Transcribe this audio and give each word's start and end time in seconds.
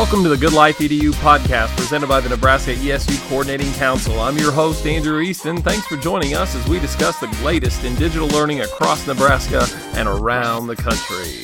Welcome 0.00 0.22
to 0.22 0.30
the 0.30 0.36
Good 0.38 0.54
Life 0.54 0.78
EDU 0.78 1.10
podcast 1.10 1.76
presented 1.76 2.08
by 2.08 2.20
the 2.20 2.30
Nebraska 2.30 2.72
ESU 2.72 3.20
Coordinating 3.28 3.70
Council. 3.74 4.18
I'm 4.18 4.38
your 4.38 4.50
host, 4.50 4.86
Andrew 4.86 5.20
Easton. 5.20 5.60
Thanks 5.60 5.86
for 5.86 5.98
joining 5.98 6.34
us 6.34 6.54
as 6.54 6.66
we 6.66 6.80
discuss 6.80 7.20
the 7.20 7.26
latest 7.44 7.84
in 7.84 7.94
digital 7.96 8.26
learning 8.28 8.62
across 8.62 9.06
Nebraska 9.06 9.66
and 9.98 10.08
around 10.08 10.68
the 10.68 10.74
country. 10.76 11.42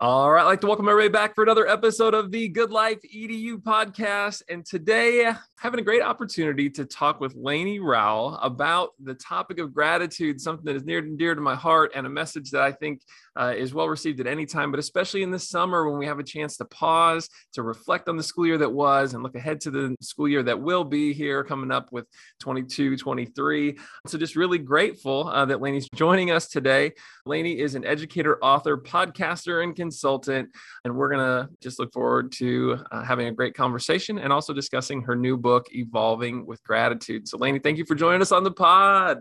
All 0.00 0.30
right, 0.30 0.42
I'd 0.42 0.46
like 0.46 0.60
to 0.60 0.68
welcome 0.68 0.88
everybody 0.88 1.12
back 1.12 1.34
for 1.34 1.42
another 1.42 1.66
episode 1.66 2.14
of 2.14 2.30
the 2.30 2.46
Good 2.48 2.70
Life 2.70 3.00
EDU 3.02 3.60
podcast. 3.60 4.42
And 4.48 4.64
today, 4.64 5.32
having 5.56 5.80
a 5.80 5.82
great 5.82 6.02
opportunity 6.02 6.68
to 6.68 6.84
talk 6.84 7.20
with 7.20 7.34
Lainie 7.36 7.80
Rowell 7.80 8.38
about 8.42 8.90
the 9.02 9.14
topic 9.14 9.58
of 9.58 9.72
gratitude, 9.72 10.40
something 10.40 10.64
that 10.66 10.76
is 10.76 10.84
near 10.84 10.98
and 10.98 11.18
dear 11.18 11.34
to 11.34 11.40
my 11.40 11.54
heart, 11.54 11.92
and 11.94 12.06
a 12.06 12.10
message 12.10 12.50
that 12.50 12.62
I 12.62 12.72
think 12.72 13.02
uh, 13.36 13.54
is 13.56 13.74
well 13.74 13.88
received 13.88 14.20
at 14.20 14.26
any 14.26 14.46
time, 14.46 14.70
but 14.70 14.80
especially 14.80 15.22
in 15.22 15.30
the 15.30 15.38
summer 15.38 15.88
when 15.88 15.98
we 15.98 16.06
have 16.06 16.18
a 16.18 16.24
chance 16.24 16.56
to 16.58 16.64
pause, 16.66 17.28
to 17.52 17.62
reflect 17.62 18.08
on 18.08 18.16
the 18.16 18.22
school 18.22 18.46
year 18.46 18.58
that 18.58 18.72
was, 18.72 19.14
and 19.14 19.22
look 19.22 19.34
ahead 19.34 19.60
to 19.62 19.70
the 19.70 19.94
school 20.00 20.28
year 20.28 20.42
that 20.42 20.60
will 20.60 20.84
be 20.84 21.12
here 21.12 21.44
coming 21.44 21.70
up 21.70 21.90
with 21.92 22.06
22 22.40 22.96
23. 22.96 23.78
So, 24.06 24.18
just 24.18 24.36
really 24.36 24.58
grateful 24.58 25.28
uh, 25.28 25.44
that 25.46 25.60
Lainie's 25.60 25.88
joining 25.94 26.30
us 26.30 26.48
today. 26.48 26.92
Lainey 27.26 27.58
is 27.58 27.74
an 27.74 27.84
educator, 27.84 28.38
author, 28.42 28.76
podcaster, 28.76 29.62
and 29.62 29.74
consultant. 29.74 30.50
And 30.84 30.94
we're 30.94 31.08
going 31.08 31.24
to 31.24 31.48
just 31.60 31.78
look 31.78 31.92
forward 31.92 32.32
to 32.32 32.78
uh, 32.92 33.02
having 33.02 33.28
a 33.28 33.32
great 33.32 33.54
conversation 33.54 34.18
and 34.18 34.32
also 34.32 34.52
discussing 34.52 35.02
her 35.02 35.16
new 35.16 35.36
book, 35.36 35.53
Evolving 35.72 36.46
with 36.46 36.62
Gratitude. 36.64 37.28
So, 37.28 37.38
Lainie, 37.38 37.62
thank 37.62 37.78
you 37.78 37.84
for 37.84 37.94
joining 37.94 38.22
us 38.22 38.32
on 38.32 38.44
the 38.44 38.50
pod. 38.50 39.18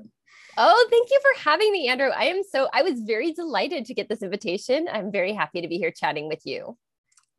Oh, 0.55 0.87
thank 0.91 1.09
you 1.09 1.19
for 1.21 1.49
having 1.49 1.71
me, 1.71 1.87
Andrew. 1.87 2.09
I 2.09 2.25
am 2.25 2.43
so, 2.43 2.67
I 2.73 2.83
was 2.83 2.99
very 3.01 3.33
delighted 3.33 3.85
to 3.85 3.93
get 3.93 4.07
this 4.07 4.21
invitation. 4.21 4.88
I'm 4.91 5.11
very 5.11 5.33
happy 5.33 5.61
to 5.61 5.67
be 5.67 5.77
here 5.77 5.91
chatting 5.91 6.27
with 6.27 6.41
you. 6.45 6.77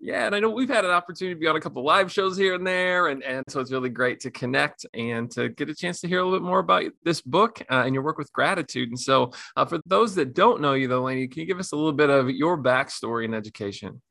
Yeah, 0.00 0.26
and 0.26 0.34
I 0.34 0.40
know 0.40 0.50
we've 0.50 0.68
had 0.68 0.84
an 0.84 0.90
opportunity 0.90 1.34
to 1.34 1.40
be 1.40 1.46
on 1.46 1.56
a 1.56 1.60
couple 1.60 1.82
live 1.82 2.12
shows 2.12 2.36
here 2.36 2.54
and 2.54 2.66
there, 2.66 3.08
and, 3.08 3.22
and 3.22 3.44
so 3.48 3.60
it's 3.60 3.72
really 3.72 3.88
great 3.88 4.20
to 4.20 4.30
connect 4.30 4.84
and 4.92 5.30
to 5.30 5.48
get 5.48 5.70
a 5.70 5.74
chance 5.74 6.00
to 6.00 6.08
hear 6.08 6.18
a 6.18 6.24
little 6.24 6.38
bit 6.38 6.44
more 6.44 6.58
about 6.58 6.90
this 7.04 7.22
book 7.22 7.62
uh, 7.70 7.84
and 7.86 7.94
your 7.94 8.02
work 8.02 8.18
with 8.18 8.30
gratitude. 8.32 8.90
And 8.90 9.00
so, 9.00 9.32
uh, 9.56 9.64
for 9.64 9.80
those 9.86 10.14
that 10.16 10.34
don't 10.34 10.60
know 10.60 10.74
you, 10.74 10.88
though, 10.88 11.04
Lainie, 11.04 11.30
can 11.30 11.40
you 11.40 11.46
give 11.46 11.60
us 11.60 11.72
a 11.72 11.76
little 11.76 11.92
bit 11.92 12.10
of 12.10 12.28
your 12.28 12.58
backstory 12.62 13.24
in 13.24 13.32
education? 13.32 14.02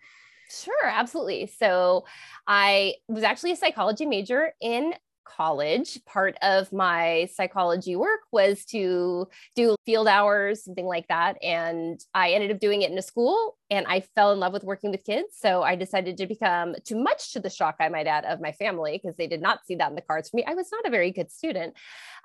Sure, 0.61 0.85
absolutely. 0.85 1.47
So, 1.47 2.05
I 2.47 2.95
was 3.07 3.23
actually 3.23 3.51
a 3.53 3.55
psychology 3.55 4.05
major 4.05 4.53
in 4.61 4.93
college, 5.25 6.03
part 6.05 6.35
of 6.41 6.71
my 6.73 7.29
psychology 7.33 7.95
work 7.95 8.19
was 8.31 8.65
to 8.65 9.27
do 9.55 9.73
field 9.85 10.07
hours, 10.07 10.63
something 10.63 10.85
like 10.85 11.07
that. 11.07 11.37
And 11.41 11.99
I 12.13 12.31
ended 12.31 12.51
up 12.51 12.59
doing 12.59 12.81
it 12.81 12.91
in 12.91 12.97
a 12.97 13.01
school 13.01 13.57
and 13.71 13.85
I 13.87 14.01
fell 14.01 14.33
in 14.33 14.39
love 14.39 14.51
with 14.51 14.65
working 14.65 14.91
with 14.91 15.05
kids. 15.05 15.29
So 15.39 15.63
I 15.63 15.75
decided 15.75 16.17
to 16.17 16.27
become, 16.27 16.75
too 16.85 16.97
much 17.01 17.31
to 17.33 17.39
the 17.39 17.49
shock, 17.49 17.77
I 17.79 17.87
might 17.89 18.05
add, 18.05 18.25
of 18.25 18.41
my 18.41 18.51
family, 18.51 18.99
because 19.01 19.15
they 19.15 19.27
did 19.27 19.41
not 19.41 19.65
see 19.65 19.75
that 19.75 19.89
in 19.89 19.95
the 19.95 20.01
cards 20.01 20.29
for 20.29 20.35
me. 20.37 20.43
I 20.45 20.55
was 20.55 20.67
not 20.71 20.85
a 20.85 20.91
very 20.91 21.11
good 21.11 21.31
student, 21.31 21.73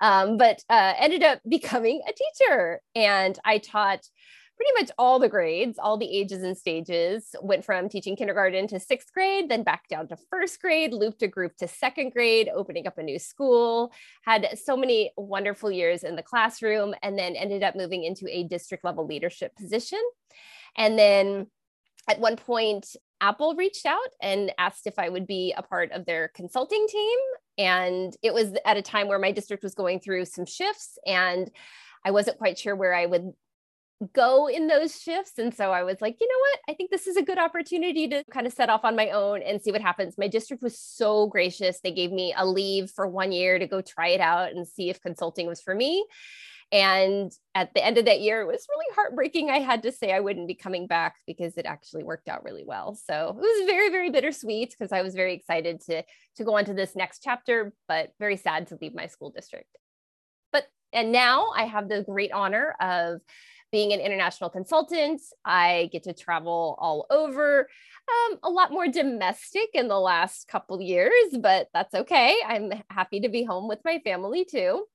um, 0.01 0.37
but 0.37 0.61
uh, 0.69 0.93
ended 0.97 1.23
up 1.23 1.39
becoming 1.47 2.01
a 2.07 2.11
teacher. 2.13 2.81
And 2.95 3.39
I 3.45 3.59
taught 3.59 4.01
pretty 4.59 4.83
much 4.83 4.91
all 4.97 5.19
the 5.19 5.29
grades, 5.29 5.79
all 5.79 5.95
the 5.95 6.17
ages 6.17 6.43
and 6.43 6.57
stages. 6.57 7.33
Went 7.41 7.63
from 7.63 7.87
teaching 7.87 8.17
kindergarten 8.17 8.67
to 8.67 8.79
sixth 8.79 9.13
grade, 9.13 9.47
then 9.47 9.63
back 9.63 9.87
down 9.87 10.09
to 10.09 10.17
first 10.29 10.59
grade, 10.59 10.93
looped 10.93 11.23
a 11.23 11.29
group 11.29 11.55
to 11.57 11.67
second 11.67 12.11
grade, 12.11 12.49
opening 12.53 12.85
up 12.85 12.97
a 12.97 13.03
new 13.03 13.19
school. 13.19 13.93
Had 14.23 14.59
so 14.61 14.75
many 14.75 15.13
wonderful 15.15 15.71
years 15.71 16.03
in 16.03 16.17
the 16.17 16.23
classroom, 16.23 16.93
and 17.01 17.17
then 17.17 17.37
ended 17.37 17.63
up 17.63 17.77
moving 17.77 18.03
into 18.03 18.25
a 18.29 18.43
district 18.43 18.83
level 18.83 19.07
leadership 19.07 19.55
position. 19.55 20.01
And 20.75 20.99
then 20.99 21.47
at 22.09 22.19
one 22.19 22.35
point, 22.35 22.97
Apple 23.21 23.55
reached 23.55 23.85
out 23.85 24.09
and 24.21 24.51
asked 24.57 24.87
if 24.87 24.99
I 24.99 25.07
would 25.07 25.25
be 25.25 25.53
a 25.55 25.63
part 25.63 25.93
of 25.93 26.05
their 26.05 26.31
consulting 26.35 26.85
team. 26.89 27.17
And 27.57 28.13
it 28.21 28.33
was 28.33 28.53
at 28.65 28.75
a 28.75 28.81
time 28.81 29.07
where 29.07 29.19
my 29.19 29.31
district 29.31 29.63
was 29.63 29.73
going 29.73 30.01
through 30.01 30.25
some 30.25 30.45
shifts 30.45 30.97
and 31.05 31.49
I 32.05 32.11
wasn't 32.11 32.37
quite 32.37 32.57
sure 32.57 32.75
where 32.75 32.93
I 32.93 33.05
would 33.05 33.33
go 34.13 34.47
in 34.47 34.67
those 34.67 34.99
shifts. 34.99 35.33
And 35.37 35.53
so 35.53 35.71
I 35.71 35.83
was 35.83 35.99
like, 35.99 36.17
you 36.19 36.27
know 36.27 36.39
what? 36.39 36.59
I 36.69 36.73
think 36.75 36.89
this 36.89 37.07
is 37.07 37.17
a 37.17 37.21
good 37.21 37.37
opportunity 37.37 38.07
to 38.07 38.23
kind 38.31 38.47
of 38.47 38.53
set 38.53 38.69
off 38.69 38.85
on 38.85 38.95
my 38.95 39.09
own 39.09 39.41
and 39.41 39.61
see 39.61 39.71
what 39.71 39.81
happens. 39.81 40.17
My 40.17 40.27
district 40.27 40.63
was 40.63 40.79
so 40.79 41.27
gracious. 41.27 41.81
They 41.81 41.91
gave 41.91 42.11
me 42.11 42.33
a 42.35 42.45
leave 42.45 42.91
for 42.91 43.07
one 43.07 43.31
year 43.31 43.59
to 43.59 43.67
go 43.67 43.81
try 43.81 44.09
it 44.09 44.21
out 44.21 44.51
and 44.51 44.67
see 44.67 44.89
if 44.89 45.01
consulting 45.01 45.47
was 45.47 45.61
for 45.61 45.75
me. 45.75 46.05
And 46.71 47.31
at 47.55 47.73
the 47.73 47.83
end 47.83 47.97
of 47.97 48.05
that 48.05 48.21
year, 48.21 48.41
it 48.41 48.47
was 48.47 48.67
really 48.69 48.95
heartbreaking. 48.95 49.49
I 49.49 49.59
had 49.59 49.83
to 49.83 49.91
say 49.91 50.13
I 50.13 50.19
wouldn't 50.19 50.47
be 50.47 50.53
coming 50.53 50.85
back 50.85 51.15
because 51.25 51.57
it 51.57 51.65
actually 51.65 52.03
worked 52.03 52.29
out 52.29 52.43
really 52.43 52.63
well. 52.63 52.93
So 52.93 53.29
it 53.29 53.35
was 53.35 53.65
very, 53.65 53.89
very 53.89 54.11
bittersweet 54.11 54.69
because 54.69 54.91
I 54.91 55.01
was 55.01 55.15
very 55.15 55.33
excited 55.33 55.81
to, 55.87 56.03
to 56.37 56.43
go 56.43 56.55
on 56.57 56.65
to 56.65 56.73
this 56.73 56.95
next 56.95 57.23
chapter, 57.23 57.73
but 57.87 58.11
very 58.19 58.37
sad 58.37 58.67
to 58.67 58.77
leave 58.79 58.93
my 58.93 59.07
school 59.07 59.31
district. 59.31 59.75
But 60.51 60.67
and 60.93 61.11
now 61.11 61.49
I 61.55 61.63
have 61.63 61.89
the 61.89 62.03
great 62.03 62.31
honor 62.31 62.75
of 62.79 63.21
being 63.71 63.93
an 63.93 63.99
international 63.99 64.49
consultant, 64.49 65.21
I 65.45 65.89
get 65.91 66.03
to 66.03 66.13
travel 66.13 66.77
all 66.79 67.05
over. 67.09 67.67
Um, 68.31 68.39
a 68.43 68.49
lot 68.49 68.71
more 68.71 68.87
domestic 68.87 69.69
in 69.73 69.87
the 69.87 69.99
last 69.99 70.47
couple 70.47 70.81
years, 70.81 71.37
but 71.39 71.67
that's 71.73 71.93
okay. 71.93 72.35
I'm 72.45 72.71
happy 72.89 73.19
to 73.21 73.29
be 73.29 73.43
home 73.43 73.67
with 73.67 73.79
my 73.85 73.99
family 74.03 74.45
too. 74.45 74.85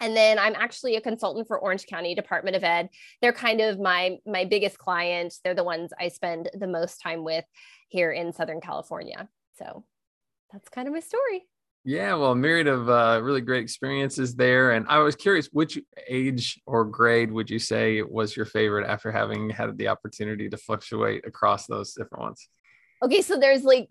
And 0.00 0.16
then 0.16 0.38
I'm 0.38 0.54
actually 0.54 0.96
a 0.96 1.00
consultant 1.00 1.46
for 1.46 1.58
Orange 1.58 1.86
County 1.86 2.14
Department 2.14 2.56
of 2.56 2.64
Ed. 2.64 2.88
They're 3.20 3.32
kind 3.32 3.60
of 3.60 3.78
my 3.78 4.16
my 4.26 4.46
biggest 4.46 4.78
client. 4.78 5.34
They're 5.44 5.54
the 5.54 5.64
ones 5.64 5.92
I 5.98 6.08
spend 6.08 6.50
the 6.54 6.66
most 6.66 7.02
time 7.02 7.22
with 7.22 7.44
here 7.88 8.10
in 8.10 8.32
Southern 8.32 8.60
California. 8.60 9.28
So 9.58 9.84
that's 10.52 10.68
kind 10.70 10.88
of 10.88 10.94
my 10.94 11.00
story. 11.00 11.46
Yeah, 11.84 12.14
well, 12.14 12.32
a 12.32 12.36
myriad 12.36 12.66
of 12.66 12.90
uh, 12.90 13.20
really 13.22 13.40
great 13.40 13.62
experiences 13.62 14.34
there. 14.34 14.72
And 14.72 14.86
I 14.88 14.98
was 14.98 15.16
curious, 15.16 15.48
which 15.50 15.78
age 16.06 16.60
or 16.66 16.84
grade 16.84 17.32
would 17.32 17.48
you 17.48 17.58
say 17.58 18.02
was 18.02 18.36
your 18.36 18.44
favorite 18.44 18.86
after 18.86 19.10
having 19.10 19.48
had 19.48 19.78
the 19.78 19.88
opportunity 19.88 20.50
to 20.50 20.58
fluctuate 20.58 21.26
across 21.26 21.66
those 21.66 21.94
different 21.94 22.22
ones? 22.22 22.48
Okay, 23.02 23.22
so 23.22 23.38
there's 23.38 23.64
like, 23.64 23.88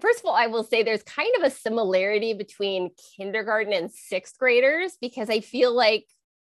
first 0.00 0.18
of 0.18 0.26
all, 0.26 0.34
I 0.34 0.48
will 0.48 0.64
say 0.64 0.82
there's 0.82 1.02
kind 1.02 1.34
of 1.38 1.42
a 1.42 1.50
similarity 1.50 2.34
between 2.34 2.90
kindergarten 3.16 3.72
and 3.72 3.90
sixth 3.90 4.38
graders 4.38 4.98
because 5.00 5.30
I 5.30 5.40
feel 5.40 5.74
like 5.74 6.04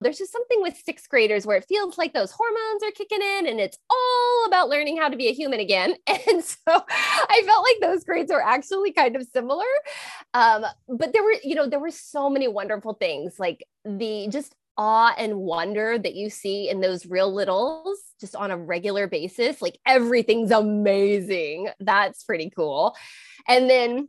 there's 0.03 0.17
just 0.17 0.31
something 0.31 0.61
with 0.61 0.81
sixth 0.83 1.09
graders 1.09 1.45
where 1.45 1.57
it 1.57 1.65
feels 1.65 1.97
like 1.97 2.13
those 2.13 2.31
hormones 2.31 2.83
are 2.83 2.91
kicking 2.91 3.21
in 3.21 3.47
and 3.47 3.59
it's 3.59 3.77
all 3.89 4.45
about 4.47 4.69
learning 4.69 4.97
how 4.97 5.09
to 5.09 5.17
be 5.17 5.27
a 5.27 5.33
human 5.33 5.59
again. 5.59 5.95
And 6.33 6.43
so 6.43 6.57
I 6.67 7.43
felt 7.45 7.63
like 7.63 7.77
those 7.81 8.03
grades 8.03 8.31
were 8.31 8.41
actually 8.41 8.91
kind 8.91 9.15
of 9.15 9.27
similar. 9.33 9.65
Um, 10.33 10.65
but 10.87 11.11
there 11.11 11.23
were, 11.23 11.35
you 11.43 11.53
know, 11.53 11.67
there 11.67 11.79
were 11.79 11.91
so 11.91 12.29
many 12.29 12.47
wonderful 12.47 12.93
things 12.93 13.39
like 13.39 13.63
the 13.83 14.27
just 14.29 14.55
awe 14.77 15.13
and 15.17 15.37
wonder 15.37 15.97
that 15.99 16.15
you 16.15 16.29
see 16.29 16.69
in 16.69 16.81
those 16.81 17.05
real 17.05 17.33
littles 17.33 17.99
just 18.19 18.35
on 18.35 18.51
a 18.51 18.57
regular 18.57 19.07
basis. 19.07 19.61
Like 19.61 19.77
everything's 19.85 20.51
amazing. 20.51 21.69
That's 21.79 22.23
pretty 22.23 22.49
cool. 22.49 22.95
And 23.47 23.69
then 23.69 24.07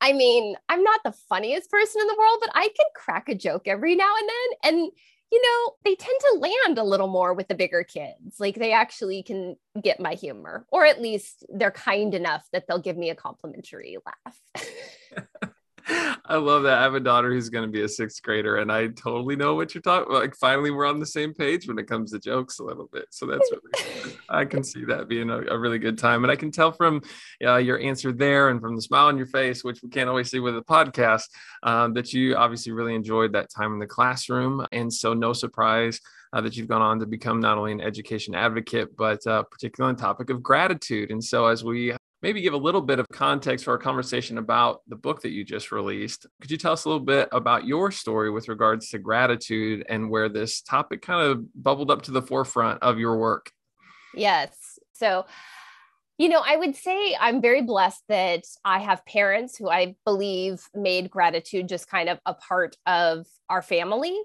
I 0.00 0.12
mean, 0.12 0.56
I'm 0.68 0.82
not 0.82 1.00
the 1.04 1.14
funniest 1.28 1.70
person 1.70 2.02
in 2.02 2.06
the 2.06 2.16
world, 2.18 2.38
but 2.40 2.50
I 2.54 2.68
can 2.68 2.86
crack 2.94 3.28
a 3.28 3.34
joke 3.34 3.66
every 3.66 3.94
now 3.94 4.12
and 4.18 4.28
then. 4.28 4.74
And 4.74 4.92
you 5.32 5.42
know, 5.42 5.74
they 5.84 5.94
tend 5.94 6.18
to 6.20 6.38
land 6.38 6.78
a 6.78 6.84
little 6.84 7.08
more 7.08 7.34
with 7.34 7.48
the 7.48 7.54
bigger 7.54 7.82
kids. 7.82 8.38
Like 8.38 8.54
they 8.54 8.72
actually 8.72 9.22
can 9.22 9.56
get 9.82 10.00
my 10.00 10.14
humor, 10.14 10.66
or 10.70 10.86
at 10.86 11.02
least 11.02 11.44
they're 11.48 11.70
kind 11.70 12.14
enough 12.14 12.46
that 12.52 12.66
they'll 12.68 12.78
give 12.78 12.96
me 12.96 13.10
a 13.10 13.14
complimentary 13.14 13.96
laugh. 14.06 14.66
I 15.88 16.36
love 16.36 16.64
that. 16.64 16.78
I 16.78 16.82
have 16.82 16.94
a 16.94 17.00
daughter 17.00 17.32
who's 17.32 17.48
going 17.48 17.66
to 17.66 17.70
be 17.70 17.82
a 17.82 17.88
sixth 17.88 18.20
grader, 18.22 18.56
and 18.56 18.72
I 18.72 18.88
totally 18.88 19.36
know 19.36 19.54
what 19.54 19.74
you're 19.74 19.82
talking. 19.82 20.10
about. 20.10 20.20
Like, 20.20 20.34
finally, 20.34 20.70
we're 20.70 20.86
on 20.86 20.98
the 20.98 21.06
same 21.06 21.32
page 21.32 21.68
when 21.68 21.78
it 21.78 21.86
comes 21.86 22.10
to 22.12 22.18
jokes 22.18 22.58
a 22.58 22.64
little 22.64 22.88
bit. 22.92 23.06
So 23.10 23.26
that's 23.26 23.48
really, 23.52 24.16
I 24.28 24.44
can 24.44 24.64
see 24.64 24.84
that 24.86 25.08
being 25.08 25.30
a, 25.30 25.42
a, 25.42 25.58
really 25.58 25.78
good 25.78 25.96
time, 25.96 26.24
and 26.24 26.30
I 26.30 26.36
can 26.36 26.50
tell 26.50 26.72
from 26.72 27.02
uh, 27.44 27.56
your 27.56 27.78
answer 27.78 28.12
there 28.12 28.48
and 28.48 28.60
from 28.60 28.74
the 28.74 28.82
smile 28.82 29.06
on 29.06 29.16
your 29.16 29.26
face, 29.26 29.62
which 29.62 29.82
we 29.82 29.88
can't 29.88 30.08
always 30.08 30.30
see 30.30 30.40
with 30.40 30.56
a 30.56 30.62
podcast, 30.62 31.28
um, 31.62 31.94
that 31.94 32.12
you 32.12 32.34
obviously 32.34 32.72
really 32.72 32.94
enjoyed 32.94 33.32
that 33.34 33.50
time 33.50 33.72
in 33.72 33.78
the 33.78 33.86
classroom. 33.86 34.66
And 34.72 34.92
so, 34.92 35.14
no 35.14 35.32
surprise. 35.32 36.00
Uh, 36.32 36.40
that 36.40 36.56
you've 36.56 36.68
gone 36.68 36.82
on 36.82 36.98
to 36.98 37.06
become 37.06 37.40
not 37.40 37.56
only 37.56 37.70
an 37.70 37.80
education 37.80 38.34
advocate, 38.34 38.94
but 38.96 39.24
uh, 39.28 39.44
particularly 39.44 39.90
on 39.90 39.96
the 39.96 40.02
topic 40.02 40.28
of 40.28 40.42
gratitude. 40.42 41.10
And 41.12 41.22
so, 41.22 41.46
as 41.46 41.62
we 41.62 41.94
maybe 42.22 42.40
give 42.40 42.54
a 42.54 42.58
little 42.58 42.80
bit 42.80 42.98
of 42.98 43.06
context 43.12 43.64
for 43.64 43.72
our 43.72 43.78
conversation 43.78 44.38
about 44.38 44.80
the 44.88 44.96
book 44.96 45.22
that 45.22 45.30
you 45.30 45.44
just 45.44 45.70
released. 45.70 46.26
Could 46.40 46.50
you 46.50 46.56
tell 46.56 46.72
us 46.72 46.84
a 46.84 46.88
little 46.88 47.04
bit 47.04 47.28
about 47.32 47.66
your 47.66 47.90
story 47.90 48.30
with 48.30 48.48
regards 48.48 48.88
to 48.90 48.98
gratitude 48.98 49.84
and 49.88 50.10
where 50.10 50.28
this 50.28 50.62
topic 50.62 51.02
kind 51.02 51.20
of 51.20 51.44
bubbled 51.62 51.90
up 51.90 52.02
to 52.02 52.10
the 52.10 52.22
forefront 52.22 52.82
of 52.82 52.98
your 52.98 53.16
work? 53.16 53.50
Yes. 54.14 54.78
So, 54.94 55.26
you 56.18 56.30
know, 56.30 56.42
I 56.44 56.56
would 56.56 56.74
say 56.74 57.14
I'm 57.20 57.42
very 57.42 57.60
blessed 57.60 58.02
that 58.08 58.44
I 58.64 58.78
have 58.78 59.04
parents 59.04 59.56
who 59.56 59.68
I 59.68 59.94
believe 60.06 60.66
made 60.74 61.10
gratitude 61.10 61.68
just 61.68 61.88
kind 61.88 62.08
of 62.08 62.18
a 62.24 62.32
part 62.32 62.76
of 62.86 63.26
our 63.50 63.60
family. 63.60 64.18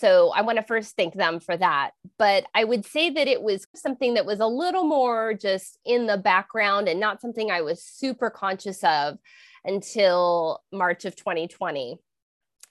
So 0.00 0.32
I 0.34 0.40
want 0.40 0.56
to 0.56 0.64
first 0.64 0.96
thank 0.96 1.14
them 1.14 1.40
for 1.40 1.54
that. 1.58 1.90
But 2.18 2.46
I 2.54 2.64
would 2.64 2.86
say 2.86 3.10
that 3.10 3.28
it 3.28 3.42
was 3.42 3.66
something 3.74 4.14
that 4.14 4.24
was 4.24 4.40
a 4.40 4.46
little 4.46 4.84
more 4.84 5.34
just 5.34 5.78
in 5.84 6.06
the 6.06 6.16
background 6.16 6.88
and 6.88 6.98
not 6.98 7.20
something 7.20 7.50
I 7.50 7.60
was 7.60 7.82
super 7.82 8.30
conscious 8.30 8.82
of 8.82 9.18
until 9.62 10.62
March 10.72 11.04
of 11.04 11.16
2020. 11.16 11.98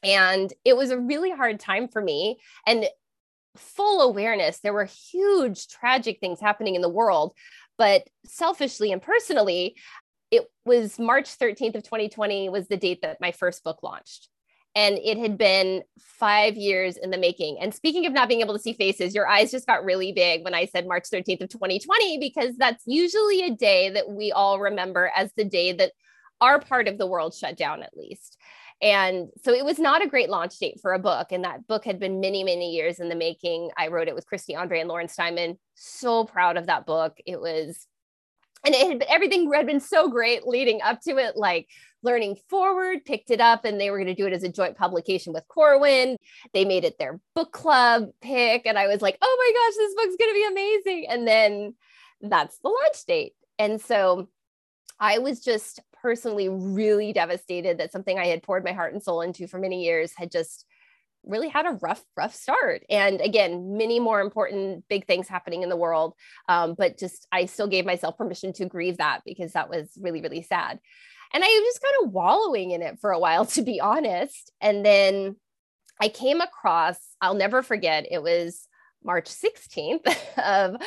And 0.04 0.52
it 0.66 0.76
was 0.76 0.90
a 0.90 1.00
really 1.00 1.30
hard 1.30 1.60
time 1.60 1.88
for 1.88 2.02
me. 2.02 2.40
And 2.66 2.88
full 3.56 4.02
awareness, 4.02 4.60
there 4.62 4.74
were 4.74 4.90
huge 5.12 5.68
tragic 5.68 6.20
things 6.20 6.40
happening 6.42 6.74
in 6.74 6.82
the 6.82 6.90
world. 6.90 7.34
But 7.78 8.08
selfishly 8.26 8.92
and 8.92 9.04
personally, 9.04 9.76
it 10.32 10.48
was 10.66 10.98
March 10.98 11.38
13th 11.38 11.76
of 11.76 11.84
2020 11.84 12.50
was 12.50 12.68
the 12.68 12.78
date 12.78 13.04
that 13.04 13.22
my 13.22 13.32
first 13.32 13.64
book 13.64 13.84
launched. 13.84 14.30
And 14.76 15.00
it 15.00 15.18
had 15.18 15.38
been 15.38 15.84
five 16.00 16.56
years 16.56 16.96
in 16.96 17.10
the 17.10 17.18
making. 17.18 17.58
And 17.60 17.74
speaking 17.74 18.06
of 18.06 18.14
not 18.14 18.28
being 18.28 18.42
able 18.42 18.54
to 18.54 18.62
see 18.62 18.74
faces, 18.74 19.16
your 19.16 19.28
eyes 19.28 19.52
just 19.52 19.66
got 19.66 19.84
really 19.84 20.12
big 20.12 20.44
when 20.44 20.54
I 20.54 20.66
said 20.66 20.88
March 20.88 21.06
13th 21.12 21.42
of 21.42 21.50
2020, 21.50 22.20
because 22.20 22.56
that's 22.56 22.84
usually 22.86 23.42
a 23.42 23.56
day 23.56 23.90
that 23.90 24.10
we 24.10 24.32
all 24.32 24.60
remember 24.60 25.12
as 25.16 25.34
the 25.34 25.46
day 25.46 25.74
that 25.74 25.92
our 26.40 26.60
part 26.60 26.88
of 26.88 26.98
the 26.98 27.08
world 27.08 27.34
shut 27.34 27.58
down, 27.58 27.84
at 27.84 27.98
least. 27.98 28.38
And 28.82 29.28
so 29.44 29.54
it 29.54 29.66
was 29.66 29.78
not 29.78 30.04
a 30.04 30.08
great 30.08 30.30
launch 30.30 30.58
date 30.58 30.80
for 30.82 30.94
a 30.94 31.00
book. 31.00 31.32
And 31.32 31.44
that 31.44 31.68
book 31.68 31.84
had 31.84 32.00
been 32.00 32.22
many, 32.22 32.44
many 32.44 32.72
years 32.72 33.00
in 33.00 33.10
the 33.10 33.16
making. 33.16 33.72
I 33.78 33.88
wrote 33.88 34.08
it 34.08 34.16
with 34.16 34.26
Christy 34.26 34.56
Andre 34.56 34.80
and 34.80 34.88
Lauren 34.88 35.10
Steinman. 35.10 35.58
So 35.76 36.24
proud 36.24 36.56
of 36.56 36.68
that 36.68 36.86
book. 36.86 37.18
It 37.26 37.42
was, 37.42 37.88
and 38.66 38.76
it 38.76 38.88
had 38.88 39.04
everything 39.10 39.52
had 39.52 39.66
been 39.66 39.80
so 39.80 40.10
great 40.10 40.46
leading 40.46 40.82
up 40.82 41.02
to 41.02 41.18
it. 41.18 41.36
Like 41.38 41.68
Learning 42.04 42.36
Forward 42.50 43.06
picked 43.06 43.30
it 43.32 43.42
up 43.42 43.66
and 43.66 43.80
they 43.80 43.92
were 43.92 43.98
going 43.98 44.08
to 44.08 44.16
do 44.16 44.28
it 44.28 44.34
as 44.34 44.44
a 44.44 44.52
joint 44.52 44.78
publication 44.78 45.34
with 45.34 45.48
Corwin. 45.48 46.18
They 46.54 46.66
made 46.66 46.84
it 46.84 46.98
their 46.98 47.20
book 47.36 47.52
club 47.52 48.10
pick. 48.22 48.66
And 48.66 48.78
I 48.78 48.88
was 48.88 49.02
like, 49.02 49.18
oh 49.22 49.38
my 49.38 49.60
gosh, 49.60 49.76
this 49.78 49.96
book's 49.96 50.18
going 50.18 50.30
to 50.30 50.34
be 50.34 50.48
amazing. 50.48 51.08
And 51.10 51.28
then 51.28 51.76
that's 52.22 52.58
the 52.60 52.70
launch 52.70 53.06
date. 53.06 53.34
And 53.58 53.82
so 53.82 54.30
I 55.00 55.20
was 55.20 55.42
just 55.42 55.82
personally 56.02 56.50
really 56.50 57.14
devastated 57.14 57.78
that 57.78 57.92
something 57.92 58.18
I 58.18 58.28
had 58.28 58.44
poured 58.44 58.64
my 58.64 58.72
heart 58.72 58.94
and 58.94 59.04
soul 59.04 59.22
into 59.22 59.48
for 59.48 59.60
many 59.60 59.84
years 59.84 60.14
had 60.16 60.32
just 60.32 60.66
really 61.24 61.50
had 61.50 61.66
a 61.66 61.78
rough, 61.82 62.04
rough 62.16 62.34
start. 62.34 62.84
And 62.90 63.22
again, 63.22 63.78
many 63.78 64.00
more 64.00 64.22
important 64.22 64.86
big 64.90 65.06
things 65.06 65.28
happening 65.28 65.64
in 65.64 65.70
the 65.70 65.76
world. 65.76 66.14
Um, 66.48 66.76
but 66.78 66.98
just, 66.98 67.28
I 67.32 67.46
still 67.46 67.68
gave 67.68 67.86
myself 67.86 68.18
permission 68.18 68.54
to 68.54 68.66
grieve 68.66 68.98
that 68.98 69.22
because 69.26 69.54
that 69.54 69.70
was 69.70 69.92
really, 70.02 70.22
really 70.22 70.42
sad. 70.42 70.80
And 71.34 71.44
I 71.44 71.48
was 71.48 71.74
just 71.74 71.82
kind 71.82 72.08
of 72.08 72.14
wallowing 72.14 72.72
in 72.72 72.82
it 72.82 73.00
for 73.00 73.12
a 73.12 73.20
while, 73.20 73.46
to 73.48 73.62
be 73.62 73.80
honest. 73.80 74.52
And 74.62 74.86
then 74.86 75.36
I 76.02 76.10
came 76.10 76.42
across, 76.42 76.98
I'll 77.22 77.36
never 77.36 77.62
forget, 77.62 78.06
it 78.10 78.24
was 78.24 78.68
March 79.04 79.30
16th 79.30 80.06
of 80.38 80.80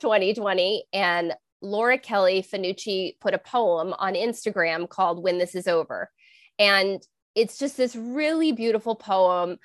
2020. 0.00 0.84
And 0.92 1.34
Laura 1.60 1.98
Kelly 1.98 2.42
Fanucci 2.42 3.18
put 3.20 3.34
a 3.34 3.38
poem 3.38 3.94
on 3.98 4.14
Instagram 4.14 4.88
called 4.88 5.22
When 5.22 5.38
This 5.38 5.54
Is 5.54 5.66
Over. 5.66 6.10
And 6.58 7.02
it's 7.38 7.56
just 7.56 7.76
this 7.76 7.94
really 7.94 8.50
beautiful 8.52 8.96
poem. 8.96 9.58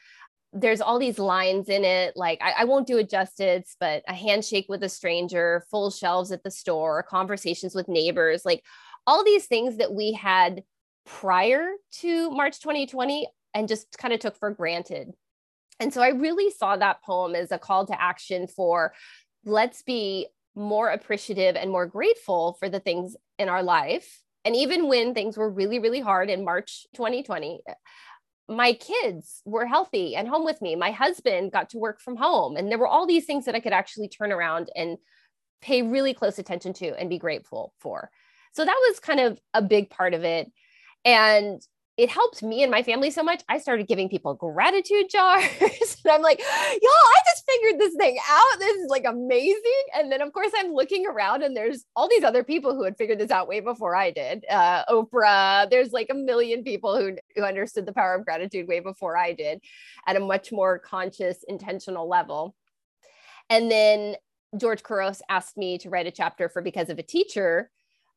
There's 0.53 0.81
all 0.81 0.99
these 0.99 1.17
lines 1.17 1.69
in 1.69 1.83
it, 1.83 2.15
like 2.15 2.39
I, 2.41 2.53
I, 2.59 2.63
won't 2.65 2.85
do 2.85 2.99
it 2.99 3.09
justice, 3.09 3.75
but 3.79 4.03
a 4.07 4.13
handshake 4.13 4.67
with 4.69 4.83
a 4.83 4.89
stranger, 4.89 5.65
full 5.71 5.89
shelves 5.89 6.31
at 6.31 6.43
the 6.43 6.51
store, 6.51 7.01
conversations 7.01 7.73
with 7.73 7.87
neighbors, 7.87 8.45
like 8.45 8.63
all 9.07 9.23
these 9.23 9.47
things 9.47 9.77
that 9.77 9.91
we 9.91 10.13
had 10.13 10.63
prior 11.05 11.71
to 12.01 12.29
March 12.29 12.59
2020 12.59 13.27
and 13.55 13.67
just 13.67 13.97
kind 13.97 14.13
of 14.13 14.19
took 14.19 14.37
for 14.37 14.51
granted. 14.51 15.11
And 15.79 15.91
so 15.91 16.01
I 16.01 16.09
really 16.09 16.51
saw 16.51 16.77
that 16.77 17.03
poem 17.03 17.33
as 17.33 17.51
a 17.51 17.57
call 17.57 17.87
to 17.87 17.99
action 17.99 18.45
for 18.47 18.93
let's 19.43 19.81
be 19.81 20.27
more 20.55 20.89
appreciative 20.89 21.55
and 21.55 21.71
more 21.71 21.87
grateful 21.87 22.55
for 22.59 22.69
the 22.69 22.79
things 22.79 23.15
in 23.39 23.49
our 23.49 23.63
life. 23.63 24.21
And 24.45 24.55
even 24.55 24.87
when 24.87 25.13
things 25.13 25.37
were 25.37 25.49
really, 25.49 25.79
really 25.79 26.01
hard 26.01 26.29
in 26.29 26.43
March 26.43 26.85
2020, 26.95 27.61
my 28.49 28.73
kids 28.73 29.41
were 29.45 29.65
healthy 29.65 30.15
and 30.15 30.27
home 30.27 30.43
with 30.43 30.61
me. 30.61 30.75
My 30.75 30.91
husband 30.91 31.51
got 31.51 31.69
to 31.69 31.77
work 31.77 32.01
from 32.01 32.17
home. 32.17 32.57
And 32.57 32.69
there 32.69 32.77
were 32.77 32.87
all 32.87 33.07
these 33.07 33.25
things 33.25 33.45
that 33.45 33.55
I 33.55 33.61
could 33.61 33.73
actually 33.73 34.09
turn 34.09 34.31
around 34.31 34.69
and 34.75 34.97
pay 35.61 35.81
really 35.81 36.13
close 36.13 36.39
attention 36.39 36.73
to 36.73 36.99
and 36.99 37.09
be 37.09 37.17
grateful 37.17 37.73
for. 37.79 38.11
So 38.51 38.65
that 38.65 38.85
was 38.89 38.99
kind 38.99 39.21
of 39.21 39.39
a 39.53 39.61
big 39.61 39.89
part 39.89 40.13
of 40.13 40.23
it. 40.23 40.51
And 41.05 41.61
it 41.95 42.09
helped 42.09 42.41
me 42.41 42.63
and 42.63 42.71
my 42.71 42.81
family 42.81 43.11
so 43.11 43.21
much. 43.21 43.43
I 43.47 43.59
started 43.59 43.87
giving 43.87 44.09
people 44.09 44.33
gratitude 44.33 45.05
jars. 45.11 45.45
and 45.61 46.11
I'm 46.11 46.21
like, 46.23 46.39
y'all, 46.39 46.49
I 46.49 47.19
just 47.25 47.43
figured 47.47 47.79
this 47.79 47.95
thing 47.95 48.17
out. 48.27 48.59
This 48.59 48.77
is 48.77 48.87
like 48.89 49.05
amazing. 49.05 49.83
And 49.95 50.11
then, 50.11 50.21
of 50.21 50.33
course, 50.33 50.51
I'm 50.57 50.73
looking 50.73 51.05
around 51.05 51.43
and 51.43 51.55
there's 51.55 51.85
all 51.95 52.09
these 52.09 52.23
other 52.23 52.43
people 52.43 52.73
who 52.75 52.83
had 52.83 52.97
figured 52.97 53.19
this 53.19 53.29
out 53.29 53.47
way 53.47 53.59
before 53.59 53.95
I 53.95 54.09
did. 54.09 54.43
Uh, 54.49 54.83
Oprah, 54.85 55.69
there's 55.69 55.91
like 55.91 56.07
a 56.09 56.15
million 56.15 56.63
people 56.63 56.97
who, 56.97 57.15
who 57.35 57.43
understood 57.43 57.85
the 57.85 57.93
power 57.93 58.15
of 58.15 58.25
gratitude 58.25 58.67
way 58.67 58.79
before 58.79 59.15
I 59.15 59.33
did 59.33 59.61
at 60.07 60.15
a 60.15 60.19
much 60.19 60.51
more 60.51 60.79
conscious, 60.79 61.43
intentional 61.47 62.09
level. 62.09 62.55
And 63.51 63.69
then 63.69 64.15
George 64.57 64.81
Couros 64.81 65.21
asked 65.29 65.57
me 65.57 65.77
to 65.79 65.89
write 65.89 66.07
a 66.07 66.11
chapter 66.11 66.49
for 66.49 66.61
Because 66.63 66.89
of 66.89 66.97
a 66.97 67.03
Teacher 67.03 67.69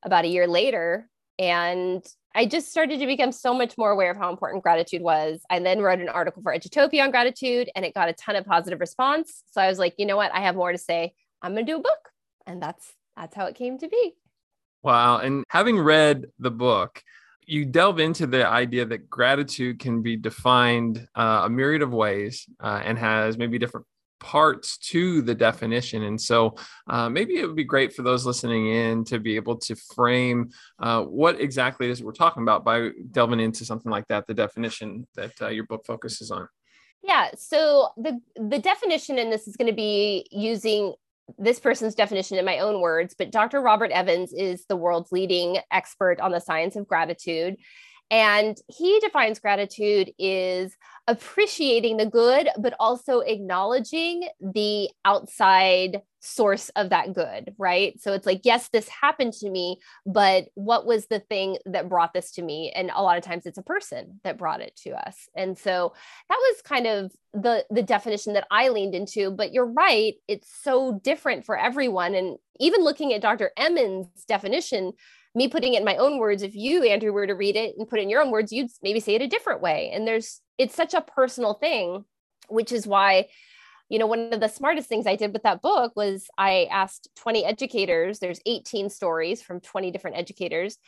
about 0.03 0.25
a 0.25 0.29
year 0.29 0.47
later. 0.47 1.11
And 1.39 2.07
I 2.37 2.45
just 2.45 2.71
started 2.71 3.01
to 3.01 3.07
become 3.07 3.33
so 3.33 3.55
much 3.55 3.79
more 3.79 3.91
aware 3.91 4.11
of 4.11 4.19
how 4.19 4.29
important 4.29 4.63
gratitude 4.63 5.01
was. 5.01 5.41
I 5.49 5.59
then 5.59 5.81
wrote 5.81 6.01
an 6.01 6.11
article 6.11 6.43
for 6.43 6.53
Edutopia 6.53 7.03
on 7.03 7.11
gratitude 7.11 7.71
and 7.75 7.83
it 7.83 7.95
got 7.95 8.11
a 8.11 8.13
ton 8.13 8.37
of 8.37 8.45
positive 8.45 8.79
response. 8.79 9.43
So 9.51 9.63
I 9.63 9.69
was 9.69 9.79
like, 9.79 9.95
you 9.97 10.05
know 10.05 10.19
what? 10.19 10.35
I 10.35 10.41
have 10.41 10.55
more 10.55 10.71
to 10.71 10.77
say. 10.77 11.15
I'm 11.41 11.55
going 11.55 11.65
to 11.65 11.73
do 11.73 11.79
a 11.79 11.83
book. 11.83 12.11
And 12.47 12.63
that's 12.63 12.93
that's 13.17 13.35
how 13.35 13.47
it 13.47 13.55
came 13.55 13.79
to 13.79 13.89
be. 13.89 14.15
Wow. 14.83 15.19
And 15.19 15.45
having 15.49 15.79
read 15.79 16.27
the 16.39 16.51
book, 16.51 17.03
you 17.47 17.65
delve 17.65 18.01
into 18.01 18.27
the 18.27 18.47
idea 18.47 18.85
that 18.85 19.09
gratitude 19.09 19.79
can 19.79 20.03
be 20.03 20.17
defined 20.17 21.09
uh, 21.15 21.43
a 21.45 21.49
myriad 21.49 21.81
of 21.81 21.95
ways 21.95 22.47
uh, 22.61 22.83
and 22.85 22.99
has 22.99 23.39
maybe 23.39 23.59
different 23.59 23.87
parts 24.19 24.79
to 24.79 25.23
the 25.23 25.35
definition. 25.35 26.05
And 26.05 26.21
so 26.21 26.57
uh, 26.89 27.09
maybe 27.09 27.37
it 27.37 27.47
would 27.47 27.57
be 27.57 27.65
great 27.65 27.93
for 27.93 28.03
those 28.03 28.27
listening 28.27 28.69
in 28.69 29.05
to 29.05 29.19
be 29.19 29.37
able 29.37 29.57
to 29.59 29.77
frame 29.95 30.51
uh, 30.79 31.03
what 31.03 31.41
exactly 31.41 31.87
it 31.87 31.91
is 31.91 32.03
we're 32.03 32.13
talking 32.13 32.43
about 32.43 32.65
by 32.65 32.91
delving 33.11 33.41
into 33.41 33.65
something 33.65 33.91
like 33.91 34.09
that, 34.09 34.27
the 34.27 34.35
definition 34.35 35.07
that 35.15 35.33
uh, 35.43 35.49
your 35.49 35.65
book 35.65 35.85
focuses 35.87 36.31
on. 36.31 36.49
Yeah. 37.03 37.31
So 37.37 37.91
the 37.97 38.21
the 38.35 38.59
definition 38.59 39.19
in 39.19 39.31
this 39.31 39.47
is 39.47 39.57
going 39.57 39.71
to 39.71 39.77
be 39.77 40.27
using 40.33 40.95
this 41.39 41.61
person's 41.61 41.95
definition 41.95 42.39
in 42.39 42.45
my 42.45 42.59
own 42.59 42.81
words, 42.81 43.15
but 43.17 43.33
Dr. 43.33 43.61
Robert 43.61 43.91
Emmons 43.93 44.33
is 44.33 44.65
the 44.67 44.77
world's 44.77 45.13
leading 45.13 45.59
expert 45.71 46.21
on 46.21 46.31
the 46.31 46.41
science 46.41 46.77
of 46.77 46.87
gratitude. 46.87 47.57
And 48.11 48.57
he 48.69 49.01
defines 49.01 49.41
gratitude 49.41 50.13
is 50.19 50.77
appreciating 51.09 51.97
the 51.97 52.07
good, 52.07 52.49
but 52.59 52.75
also 52.79 53.21
acknowledging 53.21 54.29
the 54.41 54.91
outside 55.05 56.03
source 56.21 56.69
of 56.71 56.91
that 56.91 57.15
good, 57.15 57.55
right? 57.59 58.01
So 58.01 58.13
it's 58.13 58.27
like, 58.27 58.41
yes, 58.45 58.69
this 58.69 58.89
happened 58.89 59.33
to 59.35 59.51
me, 59.51 59.79
but 60.05 60.47
what 60.55 60.87
was 60.87 61.07
the 61.07 61.21
thing 61.21 61.59
that 61.67 61.89
brought 61.89 62.13
this 62.13 62.33
to 62.33 62.43
me? 62.43 62.73
And 62.75 62.91
a 62.95 63.03
lot 63.03 63.19
of 63.19 63.25
times 63.25 63.47
it's 63.47 63.59
a 63.59 63.63
person 63.63 64.21
that 64.25 64.39
brought 64.39 64.61
it 64.61 64.75
to 64.85 64.91
us. 64.91 65.29
And 65.37 65.57
so 65.57 65.93
that 66.29 66.37
was 66.37 66.63
kind 66.63 66.87
of 66.87 67.13
the 67.33 67.65
the 67.71 67.83
definition 67.83 68.33
that 68.33 68.47
I 68.51 68.69
leaned 68.69 68.95
into, 68.95 69.31
but 69.31 69.53
you're 69.53 69.71
right, 69.71 70.15
it's 70.27 70.49
so 70.63 71.01
different 71.03 71.45
for 71.45 71.57
everyone 71.57 72.15
and 72.15 72.39
even 72.59 72.83
looking 72.83 73.13
at 73.13 73.21
Dr. 73.21 73.53
Emmons' 73.57 74.09
definition, 74.27 74.93
me 75.37 75.49
putting 75.49 75.75
it 75.75 75.81
in 75.81 75.85
my 75.85 75.97
own 75.97 76.19
words, 76.19 76.43
if 76.43 76.55
you, 76.55 76.83
Andrew, 76.85 77.13
were 77.13 77.27
to 77.27 77.35
read 77.35 77.57
it 77.57 77.77
and 77.77 77.87
put 77.87 77.99
it 77.99 78.03
in 78.03 78.09
your 78.09 78.23
own 78.23 78.31
words, 78.31 78.53
you'd 78.53 78.71
maybe 78.83 79.01
say 79.01 79.17
it 79.17 79.23
a 79.23 79.29
different 79.29 79.61
way. 79.61 79.91
And 79.93 80.09
there's, 80.09 80.41
it's 80.57 80.75
such 80.75 80.95
a 80.95 81.03
personal 81.03 81.53
thing, 81.53 82.07
which 82.49 82.73
is 82.73 82.87
why, 82.87 83.27
you 83.91 83.99
know, 83.99 84.07
one 84.07 84.33
of 84.33 84.41
the 84.41 84.49
smartest 84.49 84.89
things 84.89 85.07
I 85.07 85.15
did 85.15 85.35
with 85.35 85.43
that 85.43 85.61
book 85.61 85.93
was 85.95 86.27
I 86.39 86.67
asked 86.71 87.11
20 87.17 87.45
educators, 87.45 88.19
there's 88.19 88.41
18 88.47 88.89
stories 88.89 89.43
from 89.43 89.61
20 89.61 89.91
different 89.91 90.17
educators 90.17 90.79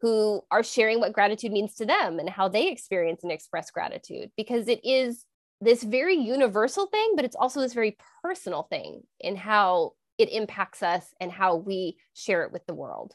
who 0.00 0.40
are 0.50 0.62
sharing 0.62 0.98
what 0.98 1.12
gratitude 1.12 1.52
means 1.52 1.74
to 1.74 1.84
them 1.84 2.18
and 2.18 2.30
how 2.30 2.48
they 2.48 2.68
experience 2.68 3.22
and 3.22 3.30
express 3.30 3.70
gratitude 3.70 4.30
because 4.38 4.68
it 4.68 4.80
is 4.84 5.26
this 5.60 5.82
very 5.82 6.16
universal 6.16 6.86
thing, 6.86 7.12
but 7.14 7.26
it's 7.26 7.36
also 7.36 7.60
this 7.60 7.74
very 7.74 7.98
personal 8.22 8.62
thing 8.64 9.02
in 9.20 9.36
how 9.36 9.92
it 10.16 10.32
impacts 10.32 10.82
us 10.82 11.06
and 11.20 11.30
how 11.30 11.56
we 11.56 11.98
share 12.14 12.42
it 12.42 12.52
with 12.52 12.64
the 12.66 12.74
world. 12.74 13.14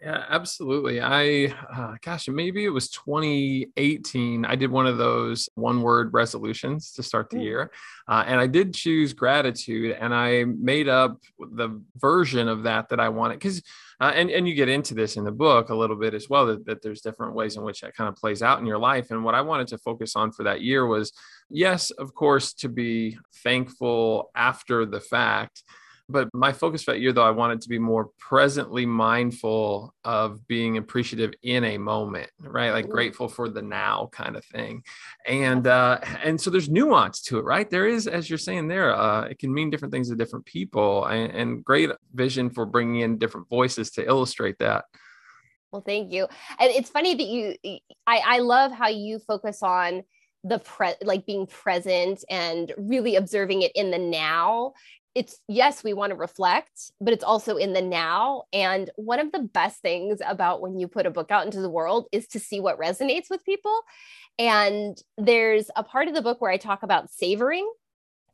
Yeah, 0.00 0.24
absolutely. 0.28 1.00
I, 1.00 1.54
uh, 1.74 1.94
gosh, 2.02 2.28
maybe 2.28 2.64
it 2.64 2.70
was 2.70 2.90
2018. 2.90 4.44
I 4.44 4.54
did 4.54 4.70
one 4.70 4.86
of 4.86 4.98
those 4.98 5.48
one 5.54 5.80
word 5.80 6.12
resolutions 6.12 6.92
to 6.92 7.02
start 7.02 7.30
the 7.30 7.38
mm. 7.38 7.44
year. 7.44 7.70
Uh, 8.06 8.22
and 8.26 8.38
I 8.38 8.46
did 8.46 8.74
choose 8.74 9.14
gratitude 9.14 9.96
and 9.98 10.14
I 10.14 10.44
made 10.44 10.88
up 10.88 11.18
the 11.38 11.80
version 11.96 12.48
of 12.48 12.64
that 12.64 12.90
that 12.90 13.00
I 13.00 13.08
wanted. 13.08 13.38
Because, 13.38 13.62
uh, 13.98 14.12
and, 14.14 14.30
and 14.30 14.46
you 14.46 14.54
get 14.54 14.68
into 14.68 14.92
this 14.92 15.16
in 15.16 15.24
the 15.24 15.32
book 15.32 15.70
a 15.70 15.74
little 15.74 15.96
bit 15.96 16.12
as 16.12 16.28
well, 16.28 16.46
that, 16.46 16.66
that 16.66 16.82
there's 16.82 17.00
different 17.00 17.34
ways 17.34 17.56
in 17.56 17.62
which 17.62 17.80
that 17.80 17.96
kind 17.96 18.08
of 18.08 18.16
plays 18.16 18.42
out 18.42 18.60
in 18.60 18.66
your 18.66 18.78
life. 18.78 19.10
And 19.10 19.24
what 19.24 19.34
I 19.34 19.40
wanted 19.40 19.68
to 19.68 19.78
focus 19.78 20.16
on 20.16 20.32
for 20.32 20.42
that 20.42 20.60
year 20.60 20.86
was, 20.86 21.12
yes, 21.48 21.90
of 21.92 22.14
course, 22.14 22.52
to 22.54 22.68
be 22.68 23.16
thankful 23.42 24.30
after 24.34 24.84
the 24.84 25.00
fact 25.00 25.62
but 26.08 26.28
my 26.34 26.52
focus 26.52 26.84
for 26.84 26.92
that 26.92 27.00
year, 27.00 27.12
though, 27.12 27.24
I 27.24 27.30
wanted 27.30 27.62
to 27.62 27.68
be 27.68 27.78
more 27.78 28.10
presently 28.18 28.84
mindful 28.84 29.94
of 30.04 30.46
being 30.46 30.76
appreciative 30.76 31.32
in 31.42 31.64
a 31.64 31.78
moment, 31.78 32.30
right? 32.40 32.72
Like 32.72 32.88
grateful 32.88 33.28
for 33.28 33.48
the 33.48 33.62
now 33.62 34.10
kind 34.12 34.36
of 34.36 34.44
thing. 34.44 34.82
And 35.26 35.66
uh, 35.66 36.00
and 36.22 36.38
so 36.38 36.50
there's 36.50 36.68
nuance 36.68 37.22
to 37.22 37.38
it, 37.38 37.44
right? 37.44 37.68
There 37.70 37.86
is, 37.86 38.06
as 38.06 38.28
you're 38.28 38.38
saying 38.38 38.68
there, 38.68 38.94
uh, 38.94 39.22
it 39.22 39.38
can 39.38 39.52
mean 39.52 39.70
different 39.70 39.92
things 39.92 40.10
to 40.10 40.16
different 40.16 40.44
people, 40.44 41.06
and, 41.06 41.32
and 41.32 41.64
great 41.64 41.90
vision 42.12 42.50
for 42.50 42.66
bringing 42.66 43.00
in 43.00 43.16
different 43.16 43.48
voices 43.48 43.90
to 43.92 44.06
illustrate 44.06 44.58
that. 44.58 44.84
Well, 45.72 45.82
thank 45.82 46.12
you. 46.12 46.28
And 46.60 46.70
it's 46.70 46.90
funny 46.90 47.14
that 47.14 47.26
you, 47.26 47.80
I, 48.06 48.22
I 48.24 48.38
love 48.40 48.70
how 48.70 48.88
you 48.88 49.18
focus 49.18 49.60
on 49.62 50.04
the 50.44 50.58
pre 50.58 50.92
like 51.02 51.26
being 51.26 51.46
present 51.46 52.22
and 52.28 52.72
really 52.76 53.16
observing 53.16 53.62
it 53.62 53.72
in 53.74 53.90
the 53.90 53.98
now 53.98 54.74
it's 55.14 55.38
yes, 55.48 55.84
we 55.84 55.92
want 55.92 56.10
to 56.10 56.16
reflect, 56.16 56.90
but 57.00 57.12
it's 57.12 57.24
also 57.24 57.56
in 57.56 57.72
the 57.72 57.82
now. 57.82 58.44
And 58.52 58.90
one 58.96 59.20
of 59.20 59.30
the 59.32 59.40
best 59.40 59.80
things 59.80 60.20
about 60.26 60.60
when 60.60 60.78
you 60.78 60.88
put 60.88 61.06
a 61.06 61.10
book 61.10 61.30
out 61.30 61.44
into 61.46 61.60
the 61.60 61.70
world 61.70 62.06
is 62.10 62.26
to 62.28 62.40
see 62.40 62.60
what 62.60 62.78
resonates 62.78 63.30
with 63.30 63.44
people. 63.44 63.78
And 64.38 65.00
there's 65.16 65.70
a 65.76 65.84
part 65.84 66.08
of 66.08 66.14
the 66.14 66.22
book 66.22 66.40
where 66.40 66.50
I 66.50 66.56
talk 66.56 66.82
about 66.82 67.10
savoring. 67.10 67.70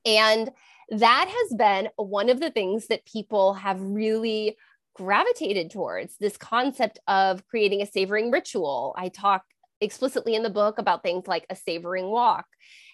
And 0.07 0.51
that 0.89 1.29
has 1.29 1.57
been 1.57 1.89
one 1.97 2.31
of 2.31 2.41
the 2.41 2.51
things 2.51 2.87
that 2.87 3.05
people 3.05 3.55
have 3.55 3.81
really 3.81 4.57
gravitated 4.95 5.71
towards 5.71 6.17
this 6.19 6.37
concept 6.37 6.99
of 7.07 7.47
creating 7.47 7.83
a 7.83 7.87
savoring 7.87 8.31
ritual. 8.31 8.95
I 8.97 9.09
talk 9.09 9.45
explicitly 9.81 10.35
in 10.35 10.43
the 10.43 10.51
book 10.51 10.79
about 10.79 11.03
things 11.03 11.27
like 11.27 11.47
a 11.49 11.57
savoring 11.57 12.07
walk 12.07 12.47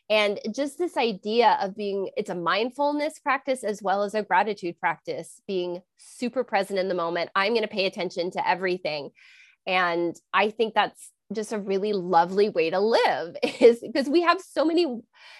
and 0.09 0.39
just 0.55 0.79
this 0.79 0.97
idea 0.97 1.59
of 1.61 1.77
being, 1.77 2.11
it's 2.17 2.31
a 2.31 2.35
mindfulness 2.35 3.19
practice 3.19 3.65
as 3.65 3.83
well 3.83 4.05
as 4.05 4.15
a 4.15 4.23
gratitude 4.23 4.79
practice, 4.79 5.41
being 5.49 5.83
super 5.97 6.45
present 6.45 6.79
in 6.79 6.89
the 6.89 6.95
moment. 6.95 7.31
I'm 7.35 7.53
going 7.53 7.63
to 7.63 7.69
pay 7.69 7.87
attention 7.87 8.31
to 8.33 8.49
everything. 8.49 9.11
And 9.67 10.15
I 10.33 10.51
think 10.51 10.75
that's 10.75 11.11
just 11.33 11.53
a 11.53 11.59
really 11.59 11.93
lovely 11.93 12.49
way 12.49 12.71
to 12.71 12.79
live 12.79 13.37
is 13.61 13.81
because 13.81 14.09
we 14.09 14.23
have 14.23 14.41
so 14.41 14.65
many 14.65 14.87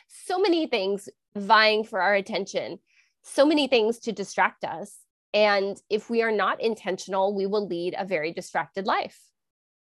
so 0.09 0.41
many 0.41 0.67
things 0.67 1.09
vying 1.37 1.85
for 1.85 2.01
our 2.01 2.15
attention 2.15 2.79
so 3.23 3.47
many 3.47 3.69
things 3.69 4.01
to 4.01 4.13
distract 4.13 4.65
us 4.65 4.97
and 5.33 5.81
if 5.89 6.11
we 6.11 6.23
are 6.23 6.33
not 6.33 6.61
intentional 6.61 7.35
we 7.35 7.47
will 7.47 7.69
lead 7.69 7.95
a 7.97 8.05
very 8.05 8.33
distracted 8.33 8.87
life 8.87 9.21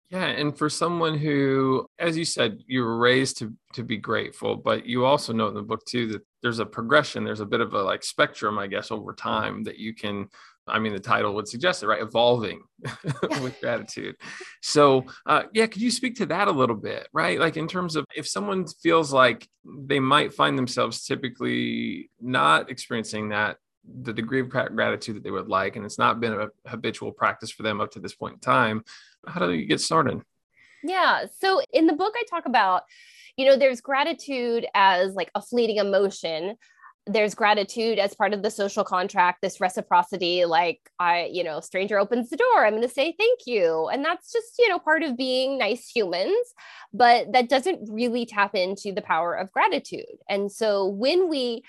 yeah, 0.09 0.25
and 0.25 0.57
for 0.57 0.69
someone 0.69 1.17
who, 1.17 1.85
as 1.99 2.17
you 2.17 2.25
said, 2.25 2.63
you 2.65 2.81
were 2.81 2.97
raised 2.97 3.37
to 3.39 3.53
to 3.73 3.83
be 3.83 3.97
grateful, 3.97 4.55
but 4.55 4.87
you 4.87 5.05
also 5.05 5.33
know 5.33 5.47
in 5.47 5.53
the 5.53 5.61
book 5.61 5.85
too 5.85 6.07
that 6.07 6.21
there's 6.41 6.57
a 6.57 6.65
progression, 6.65 7.23
there's 7.23 7.41
a 7.41 7.45
bit 7.45 7.61
of 7.61 7.75
a 7.75 7.83
like 7.83 8.03
spectrum, 8.03 8.57
I 8.57 8.65
guess, 8.65 8.89
over 8.89 9.13
time 9.13 9.63
that 9.63 9.77
you 9.77 9.93
can. 9.93 10.27
I 10.67 10.77
mean, 10.77 10.93
the 10.93 10.99
title 10.99 11.33
would 11.33 11.47
suggest 11.47 11.81
it, 11.81 11.87
right? 11.87 12.01
Evolving 12.01 12.61
with 13.41 13.59
gratitude. 13.59 14.15
So, 14.61 15.05
uh, 15.25 15.43
yeah, 15.51 15.65
could 15.65 15.81
you 15.81 15.89
speak 15.89 16.15
to 16.17 16.27
that 16.27 16.47
a 16.47 16.51
little 16.51 16.75
bit, 16.75 17.07
right? 17.11 17.39
Like 17.39 17.57
in 17.57 17.67
terms 17.67 17.95
of 17.95 18.05
if 18.15 18.27
someone 18.27 18.67
feels 18.67 19.11
like 19.11 19.47
they 19.65 19.99
might 19.99 20.31
find 20.31 20.55
themselves 20.55 21.05
typically 21.05 22.11
not 22.21 22.69
experiencing 22.69 23.29
that 23.29 23.57
the 24.01 24.13
degree 24.13 24.41
of 24.41 24.49
gratitude 24.49 25.15
that 25.15 25.23
they 25.23 25.31
would 25.31 25.47
like, 25.47 25.75
and 25.75 25.85
it's 25.85 25.97
not 25.97 26.19
been 26.19 26.33
a 26.33 26.69
habitual 26.69 27.11
practice 27.11 27.49
for 27.49 27.63
them 27.63 27.81
up 27.81 27.91
to 27.91 27.99
this 27.99 28.13
point 28.13 28.35
in 28.35 28.39
time, 28.39 28.83
how 29.27 29.45
do 29.45 29.53
you 29.53 29.65
get 29.65 29.81
started? 29.81 30.21
Yeah. 30.83 31.25
So 31.41 31.61
in 31.73 31.87
the 31.87 31.93
book, 31.93 32.13
I 32.15 32.23
talk 32.29 32.45
about, 32.45 32.83
you 33.37 33.45
know, 33.45 33.57
there's 33.57 33.81
gratitude 33.81 34.65
as 34.73 35.13
like 35.13 35.31
a 35.35 35.41
fleeting 35.41 35.77
emotion. 35.77 36.55
There's 37.05 37.33
gratitude 37.33 37.97
as 37.97 38.13
part 38.13 38.33
of 38.33 38.43
the 38.43 38.51
social 38.51 38.83
contract, 38.83 39.39
this 39.41 39.59
reciprocity, 39.59 40.45
like 40.45 40.79
I, 40.99 41.29
you 41.31 41.43
know, 41.43 41.59
stranger 41.59 41.97
opens 41.97 42.29
the 42.29 42.37
door, 42.37 42.65
I'm 42.65 42.73
going 42.73 42.83
to 42.83 42.93
say 42.93 43.15
thank 43.17 43.39
you. 43.47 43.87
And 43.91 44.05
that's 44.05 44.31
just, 44.31 44.53
you 44.59 44.69
know, 44.69 44.77
part 44.77 45.01
of 45.01 45.17
being 45.17 45.57
nice 45.57 45.89
humans, 45.89 46.53
but 46.93 47.31
that 47.33 47.49
doesn't 47.49 47.89
really 47.91 48.25
tap 48.25 48.53
into 48.53 48.91
the 48.91 49.01
power 49.01 49.33
of 49.33 49.51
gratitude. 49.51 50.05
And 50.29 50.51
so 50.51 50.85
when 50.85 51.29
we 51.29 51.63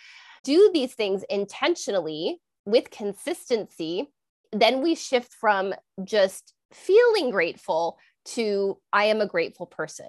do 0.44 0.70
these 0.74 0.94
things 0.94 1.24
intentionally 1.30 2.38
with 2.66 2.90
consistency, 2.90 4.10
then 4.52 4.82
we 4.82 4.94
shift 4.94 5.32
from 5.32 5.74
just 6.04 6.54
feeling 6.72 7.30
grateful 7.30 7.98
to 8.24 8.78
I 8.92 9.04
am 9.06 9.20
a 9.20 9.26
grateful 9.26 9.66
person. 9.66 10.08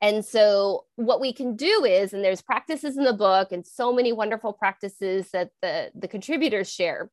And 0.00 0.24
so, 0.24 0.84
what 0.96 1.20
we 1.20 1.32
can 1.32 1.56
do 1.56 1.84
is, 1.84 2.12
and 2.12 2.22
there's 2.22 2.42
practices 2.42 2.96
in 2.96 3.04
the 3.04 3.12
book 3.12 3.52
and 3.52 3.66
so 3.66 3.92
many 3.92 4.12
wonderful 4.12 4.52
practices 4.52 5.30
that 5.32 5.50
the, 5.62 5.90
the 5.94 6.08
contributors 6.08 6.70
share. 6.70 7.10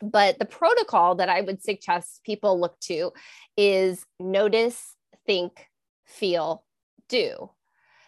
But 0.00 0.38
the 0.38 0.44
protocol 0.44 1.16
that 1.16 1.28
I 1.28 1.40
would 1.40 1.62
suggest 1.62 2.22
people 2.24 2.60
look 2.60 2.78
to 2.80 3.12
is 3.56 4.04
notice, 4.20 4.96
think, 5.26 5.66
feel, 6.04 6.64
do. 7.08 7.50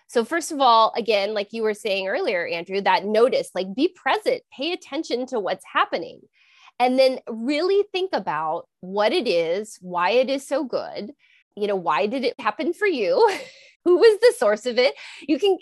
So, 0.07 0.25
first 0.25 0.53
of 0.53 0.61
all, 0.61 0.93
again, 0.97 1.35
like 1.35 1.53
you 1.53 1.63
were 1.63 1.75
saying 1.75 2.07
earlier, 2.07 2.47
Andrew, 2.47 2.81
that 2.83 3.05
notice, 3.05 3.51
like 3.55 3.75
be 3.75 3.89
present, 3.89 4.43
pay 4.57 4.73
attention 4.73 5.27
to 5.27 5.41
what's 5.41 5.65
happening 5.73 6.21
and 6.79 6.99
then 6.99 7.19
really 7.29 7.85
think 7.93 8.11
about 8.13 8.67
what 8.81 9.13
it 9.13 9.29
is, 9.29 9.79
why 9.81 10.11
it 10.11 10.29
is 10.29 10.47
so 10.47 10.65
good. 10.65 11.13
You 11.57 11.69
know, 11.69 11.77
why 11.77 12.07
did 12.07 12.25
it 12.25 12.39
happen 12.41 12.73
for 12.73 12.87
you? 12.87 13.31
Who 13.85 13.97
was 13.97 14.19
the 14.19 14.33
source 14.39 14.65
of 14.65 14.79
it? 14.79 14.95
You 15.29 15.39
can. 15.39 15.59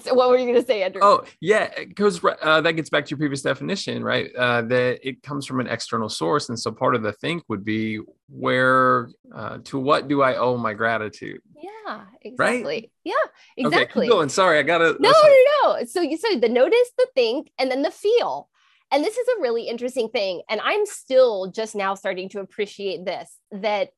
So 0.00 0.14
what 0.14 0.30
were 0.30 0.38
you 0.38 0.46
going 0.46 0.58
to 0.58 0.66
say, 0.66 0.82
Andrew? 0.82 1.02
Oh, 1.04 1.24
yeah, 1.42 1.68
because 1.76 2.18
uh, 2.24 2.62
that 2.62 2.72
gets 2.72 2.88
back 2.88 3.04
to 3.04 3.10
your 3.10 3.18
previous 3.18 3.42
definition, 3.42 4.02
right? 4.02 4.34
Uh, 4.34 4.62
that 4.62 5.06
it 5.06 5.22
comes 5.22 5.44
from 5.44 5.60
an 5.60 5.66
external 5.66 6.08
source, 6.08 6.48
and 6.48 6.58
so 6.58 6.72
part 6.72 6.94
of 6.94 7.02
the 7.02 7.12
think 7.12 7.42
would 7.50 7.62
be 7.62 8.00
where, 8.30 9.10
uh, 9.34 9.58
to 9.64 9.78
what 9.78 10.08
do 10.08 10.22
I 10.22 10.36
owe 10.36 10.56
my 10.56 10.72
gratitude? 10.72 11.42
Yeah, 11.54 12.04
exactly. 12.22 12.64
Right? 12.64 12.90
Yeah, 13.04 13.12
exactly. 13.58 14.04
Okay, 14.04 14.06
keep 14.06 14.10
going. 14.10 14.30
Sorry, 14.30 14.58
I 14.58 14.62
gotta. 14.62 14.96
No, 14.98 15.10
no, 15.10 15.36
no. 15.62 15.84
So 15.84 16.00
you 16.00 16.16
said 16.16 16.40
the 16.40 16.48
notice, 16.48 16.90
the 16.96 17.08
think, 17.14 17.50
and 17.58 17.70
then 17.70 17.82
the 17.82 17.90
feel. 17.90 18.48
And 18.92 19.04
this 19.04 19.16
is 19.16 19.28
a 19.28 19.40
really 19.40 19.68
interesting 19.68 20.08
thing. 20.08 20.42
And 20.48 20.60
I'm 20.62 20.84
still 20.86 21.50
just 21.50 21.74
now 21.74 21.94
starting 21.94 22.28
to 22.30 22.40
appreciate 22.40 23.04
this 23.04 23.38
that 23.52 23.90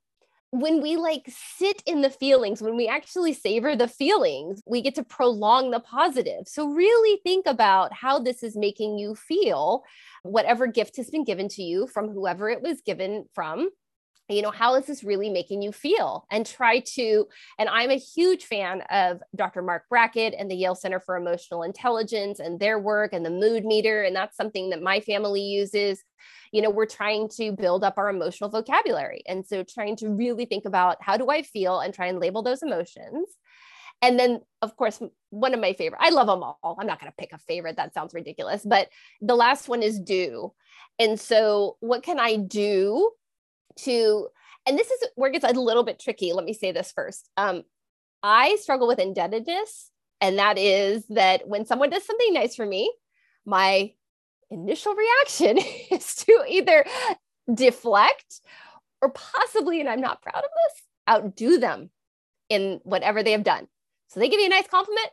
when 0.51 0.83
we 0.83 0.97
like 0.97 1.23
sit 1.29 1.83
in 1.87 2.03
the 2.03 2.11
feelings, 2.11 2.61
when 2.61 2.77
we 2.77 2.87
actually 2.87 3.33
savor 3.33 3.75
the 3.75 3.89
feelings, 3.89 4.63
we 4.67 4.83
get 4.83 4.95
to 4.97 5.03
prolong 5.03 5.71
the 5.71 5.81
positive. 5.81 6.47
So, 6.47 6.69
really 6.69 7.19
think 7.23 7.47
about 7.47 7.95
how 7.95 8.19
this 8.19 8.43
is 8.43 8.55
making 8.55 8.99
you 8.99 9.15
feel, 9.15 9.83
whatever 10.25 10.67
gift 10.67 10.99
has 10.99 11.09
been 11.09 11.25
given 11.25 11.49
to 11.49 11.63
you 11.63 11.87
from 11.87 12.11
whoever 12.11 12.51
it 12.51 12.61
was 12.61 12.83
given 12.83 13.25
from 13.35 13.71
you 14.33 14.43
know 14.43 14.51
how 14.51 14.75
is 14.75 14.87
this 14.87 15.05
really 15.05 15.31
making 15.31 15.63
you 15.63 15.73
feel? 15.73 16.27
And 16.31 16.47
try 16.47 16.81
to 16.81 17.27
and 17.59 17.69
i'm 17.69 17.91
a 17.91 17.97
huge 17.97 18.45
fan 18.45 18.83
of 18.91 19.23
dr 19.35 19.61
mark 19.63 19.85
brackett 19.89 20.35
and 20.37 20.51
the 20.51 20.55
yale 20.55 20.75
center 20.75 21.01
for 21.01 21.17
emotional 21.17 21.63
intelligence 21.63 22.39
and 22.41 22.59
their 22.59 22.79
work 22.79 23.13
and 23.13 23.25
the 23.25 23.31
mood 23.31 23.65
meter 23.65 24.03
and 24.03 24.15
that's 24.15 24.37
something 24.37 24.71
that 24.71 24.83
my 24.83 25.01
family 25.01 25.43
uses. 25.43 26.03
You 26.53 26.63
know 26.63 26.71
we're 26.71 26.87
trying 26.87 27.29
to 27.37 27.53
build 27.53 27.85
up 27.85 27.99
our 27.99 28.09
emotional 28.11 28.51
vocabulary. 28.51 29.23
And 29.27 29.47
so 29.47 29.63
trying 29.63 29.97
to 29.97 30.09
really 30.11 30.45
think 30.45 30.65
about 30.65 30.99
how 31.01 31.17
do 31.17 31.31
i 31.31 31.43
feel 31.43 31.81
and 31.81 31.95
try 31.95 32.07
and 32.07 32.21
label 32.21 32.43
those 32.43 32.63
emotions. 32.63 33.29
And 34.01 34.19
then 34.19 34.41
of 34.61 34.77
course 34.77 35.01
one 35.31 35.55
of 35.55 35.61
my 35.61 35.73
favorite 35.73 36.01
i 36.03 36.11
love 36.11 36.27
them 36.27 36.43
all. 36.43 36.77
I'm 36.79 36.87
not 36.87 37.01
going 37.01 37.11
to 37.11 37.17
pick 37.17 37.33
a 37.33 37.39
favorite 37.39 37.77
that 37.77 37.95
sounds 37.95 38.15
ridiculous 38.15 38.63
but 38.65 38.89
the 39.21 39.37
last 39.37 39.69
one 39.69 39.83
is 39.83 39.99
do. 39.99 40.53
And 40.99 41.19
so 41.19 41.77
what 41.81 42.03
can 42.03 42.19
i 42.19 42.37
do 42.37 43.11
to 43.77 44.29
and 44.67 44.79
this 44.79 44.91
is 44.91 45.09
where 45.17 45.31
it 45.31 45.33
gets 45.33 45.45
a 45.45 45.59
little 45.59 45.83
bit 45.83 45.99
tricky 45.99 46.33
let 46.33 46.45
me 46.45 46.53
say 46.55 46.73
this 46.73 46.93
first. 46.93 47.29
Um, 47.37 47.63
i 48.23 48.57
struggle 48.61 48.87
with 48.87 48.99
indebtedness 48.99 49.91
and 50.21 50.39
that 50.39 50.59
is 50.59 51.05
that 51.09 51.49
when 51.49 51.67
someone 51.67 51.91
does 51.91 52.05
something 52.05 52.33
nice 52.33 52.55
for 52.55 52.67
me 52.67 52.93
my 53.45 53.93
initial 54.51 54.95
reaction 54.95 55.59
is 55.91 56.15
to 56.15 56.45
either 56.49 56.85
deflect 57.53 58.41
or 59.01 59.11
possibly 59.11 59.81
and 59.81 59.89
i'm 59.89 60.01
not 60.01 60.23
proud 60.23 60.37
of 60.37 60.43
this 60.43 60.83
outdo 61.09 61.59
them 61.59 61.91
in 62.49 62.81
whatever 62.85 63.23
they 63.23 63.33
have 63.33 63.45
done. 63.45 63.67
So 64.09 64.21
they 64.21 64.29
give 64.29 64.41
you 64.41 64.47
a 64.47 64.51
nice 64.51 64.69
compliment. 64.69 65.09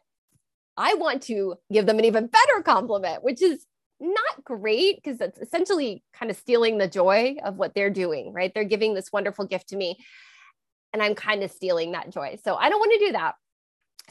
I 0.75 0.95
want 0.95 1.23
to 1.23 1.55
give 1.71 1.85
them 1.85 1.99
an 1.99 2.05
even 2.05 2.27
better 2.27 2.61
compliment 2.63 3.23
which 3.23 3.41
is 3.41 3.65
not 3.99 4.43
great 4.43 4.95
because 4.95 5.19
it's 5.21 5.39
essentially 5.39 6.03
kind 6.13 6.29
of 6.29 6.37
stealing 6.37 6.77
the 6.77 6.87
joy 6.87 7.35
of 7.43 7.57
what 7.57 7.73
they're 7.75 7.89
doing, 7.89 8.33
right? 8.33 8.51
They're 8.53 8.63
giving 8.63 8.93
this 8.93 9.11
wonderful 9.11 9.45
gift 9.45 9.69
to 9.69 9.77
me 9.77 9.97
and 10.93 11.03
I'm 11.03 11.15
kind 11.15 11.43
of 11.43 11.51
stealing 11.51 11.91
that 11.91 12.09
joy. 12.09 12.37
So 12.43 12.55
I 12.55 12.69
don't 12.69 12.79
want 12.79 12.93
to 12.99 13.05
do 13.07 13.11
that. 13.13 13.35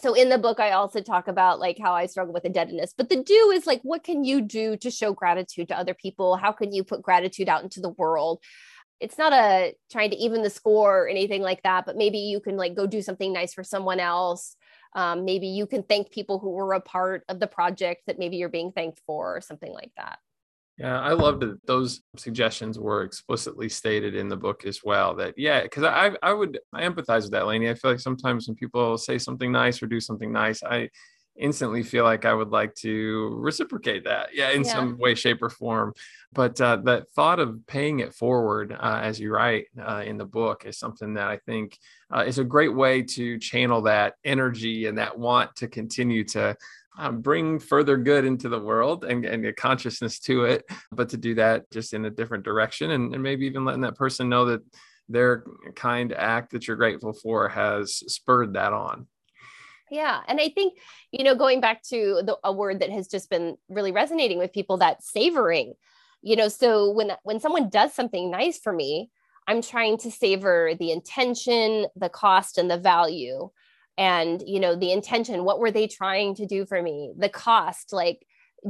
So 0.01 0.15
in 0.15 0.29
the 0.29 0.39
book, 0.39 0.61
I 0.61 0.73
also 0.73 1.01
talk 1.01 1.27
about 1.27 1.59
like 1.59 1.79
how 1.79 1.93
I 1.93 2.07
struggle 2.07 2.33
with 2.33 2.45
indebtedness. 2.45 2.95
But 2.97 3.09
the 3.09 3.23
do 3.23 3.51
is 3.53 3.67
like, 3.67 3.81
what 3.83 4.05
can 4.05 4.25
you 4.25 4.41
do 4.41 4.77
to 4.77 4.91
show 4.91 5.13
gratitude 5.13 5.69
to 5.69 5.79
other 5.79 5.95
people? 5.95 6.37
How 6.37 6.53
can 6.53 6.73
you 6.73 6.85
put 6.85 7.03
gratitude 7.03 7.49
out 7.49 7.65
into 7.65 7.81
the 7.81 7.91
world? 7.91 8.41
It's 9.01 9.19
not 9.19 9.33
a 9.33 9.75
trying 9.91 10.11
to 10.11 10.17
even 10.17 10.43
the 10.43 10.51
score 10.51 11.05
or 11.05 11.09
anything 11.09 11.43
like 11.43 11.63
that, 11.63 11.85
but 11.85 11.97
maybe 11.97 12.19
you 12.19 12.41
can 12.41 12.57
like 12.57 12.77
go 12.77 12.87
do 12.87 13.03
something 13.03 13.33
nice 13.33 13.55
for 13.55 13.65
someone 13.65 14.01
else. 14.01 14.57
Um, 14.95 15.25
maybe 15.25 15.47
you 15.47 15.67
can 15.67 15.83
thank 15.83 16.11
people 16.11 16.39
who 16.39 16.51
were 16.51 16.75
a 16.75 16.81
part 16.81 17.25
of 17.29 17.41
the 17.41 17.47
project 17.47 18.03
that 18.07 18.19
maybe 18.19 18.37
you're 18.37 18.49
being 18.49 18.73
thanked 18.73 19.01
for 19.07 19.37
or 19.37 19.41
something 19.41 19.73
like 19.73 19.93
that. 19.97 20.19
Yeah, 20.79 21.01
I 21.01 21.13
love 21.13 21.41
that 21.41 21.67
those 21.67 22.03
suggestions 22.17 22.79
were 22.79 23.03
explicitly 23.03 23.69
stated 23.69 24.15
in 24.15 24.29
the 24.29 24.37
book 24.37 24.65
as 24.65 24.85
well. 24.85 25.17
That 25.17 25.35
yeah, 25.37 25.63
because 25.63 25.83
I 25.83 26.13
I 26.23 26.33
would 26.33 26.61
I 26.73 26.83
empathize 26.83 27.23
with 27.23 27.33
that, 27.33 27.43
Lainie. 27.43 27.69
I 27.69 27.75
feel 27.75 27.91
like 27.91 28.01
sometimes 28.01 28.47
when 28.47 28.55
people 28.55 28.97
say 28.97 29.19
something 29.19 29.51
nice 29.51 29.83
or 29.83 29.89
do 29.89 29.99
something 29.99 30.33
nice, 30.33 30.63
I 30.63 30.89
instantly 31.39 31.83
feel 31.83 32.05
like 32.05 32.25
I 32.25 32.35
would 32.35 32.51
like 32.51 32.75
to 32.77 33.37
reciprocate 33.39 34.05
that, 34.05 34.31
yeah, 34.35 34.51
in 34.51 34.65
yeah. 34.65 34.73
some 34.73 34.99
way, 34.99 35.15
shape, 35.15 35.43
or 35.43 35.51
form. 35.51 35.95
But 36.33 36.61
uh, 36.61 36.77
that 36.85 37.11
thought 37.13 37.41
of 37.41 37.67
paying 37.67 38.01
it 38.01 38.15
forward, 38.15 38.73
uh, 38.73 39.01
as 39.03 39.19
you 39.19 39.33
write 39.33 39.67
uh, 39.81 40.03
in 40.05 40.19
the 40.19 40.27
book, 40.27 40.65
is 40.67 40.79
something 40.79 41.15
that 41.15 41.29
I 41.29 41.39
think 41.39 41.79
uh, 42.15 42.25
is 42.27 42.39
a 42.39 42.45
great 42.45 42.75
way 42.75 43.03
to 43.03 43.39
channel 43.39 43.83
that 43.83 44.15
energy 44.25 44.87
and 44.87 44.99
that 44.99 45.19
want 45.19 45.57
to 45.57 45.69
continue 45.69 46.25
to 46.25 46.57
um, 46.99 47.21
bring 47.21 47.61
further 47.61 47.97
good 47.97 48.25
into 48.25 48.49
the 48.49 48.59
world 48.59 49.05
and, 49.05 49.25
and 49.25 49.47
a 49.47 49.53
consciousness 49.53 50.19
to 50.21 50.45
it, 50.45 50.65
but 50.91 51.09
to 51.11 51.17
do 51.17 51.35
that 51.37 51.71
just 51.71 51.95
in 51.95 52.05
a 52.05 52.11
different 52.11 52.45
direction 52.45 52.91
and, 52.91 53.15
and 53.15 53.23
maybe 53.23 53.47
even 53.47 53.65
letting 53.65 53.83
that 53.83 53.95
person 53.95 54.29
know 54.29 54.47
that 54.47 54.63
their 55.09 55.45
kind 55.75 56.13
act 56.13 56.51
that 56.51 56.67
you're 56.67 56.77
grateful 56.77 57.13
for 57.13 57.49
has 57.49 57.95
spurred 58.13 58.55
that 58.55 58.73
on. 58.73 59.07
Yeah. 59.91 60.21
And 60.27 60.41
I 60.41 60.49
think, 60.51 60.79
you 61.13 61.25
know, 61.25 61.35
going 61.35 61.61
back 61.61 61.83
to 61.85 62.23
the, 62.25 62.37
a 62.45 62.53
word 62.53 62.81
that 62.81 62.91
has 62.91 63.09
just 63.09 63.31
been 63.31 63.57
really 63.69 63.93
resonating 63.93 64.39
with 64.39 64.53
people 64.53 64.79
that 64.79 65.03
savoring, 65.03 65.75
you 66.23 66.37
know, 66.37 66.49
so 66.49 66.91
when, 66.91 67.13
when 67.23 67.41
someone 67.41 67.69
does 67.69 67.95
something 67.95 68.31
nice 68.31 68.59
for 68.59 68.73
me, 68.73 69.11
I'm 69.47 69.63
trying 69.63 69.97
to 69.99 70.11
savor 70.11 70.73
the 70.79 70.93
intention, 70.93 71.87
the 71.97 72.11
cost, 72.11 72.59
and 72.59 72.71
the 72.71 72.77
value 72.77 73.51
and 73.99 74.45
you 74.47 74.61
know 74.61 74.77
the 74.77 74.93
intention 74.93 75.45
what 75.45 75.59
were 75.59 75.73
they 75.73 75.87
trying 75.87 76.35
to 76.37 76.47
do 76.47 76.65
for 76.65 76.81
me 76.81 77.13
the 77.19 77.29
cost 77.29 77.93
like 77.93 78.25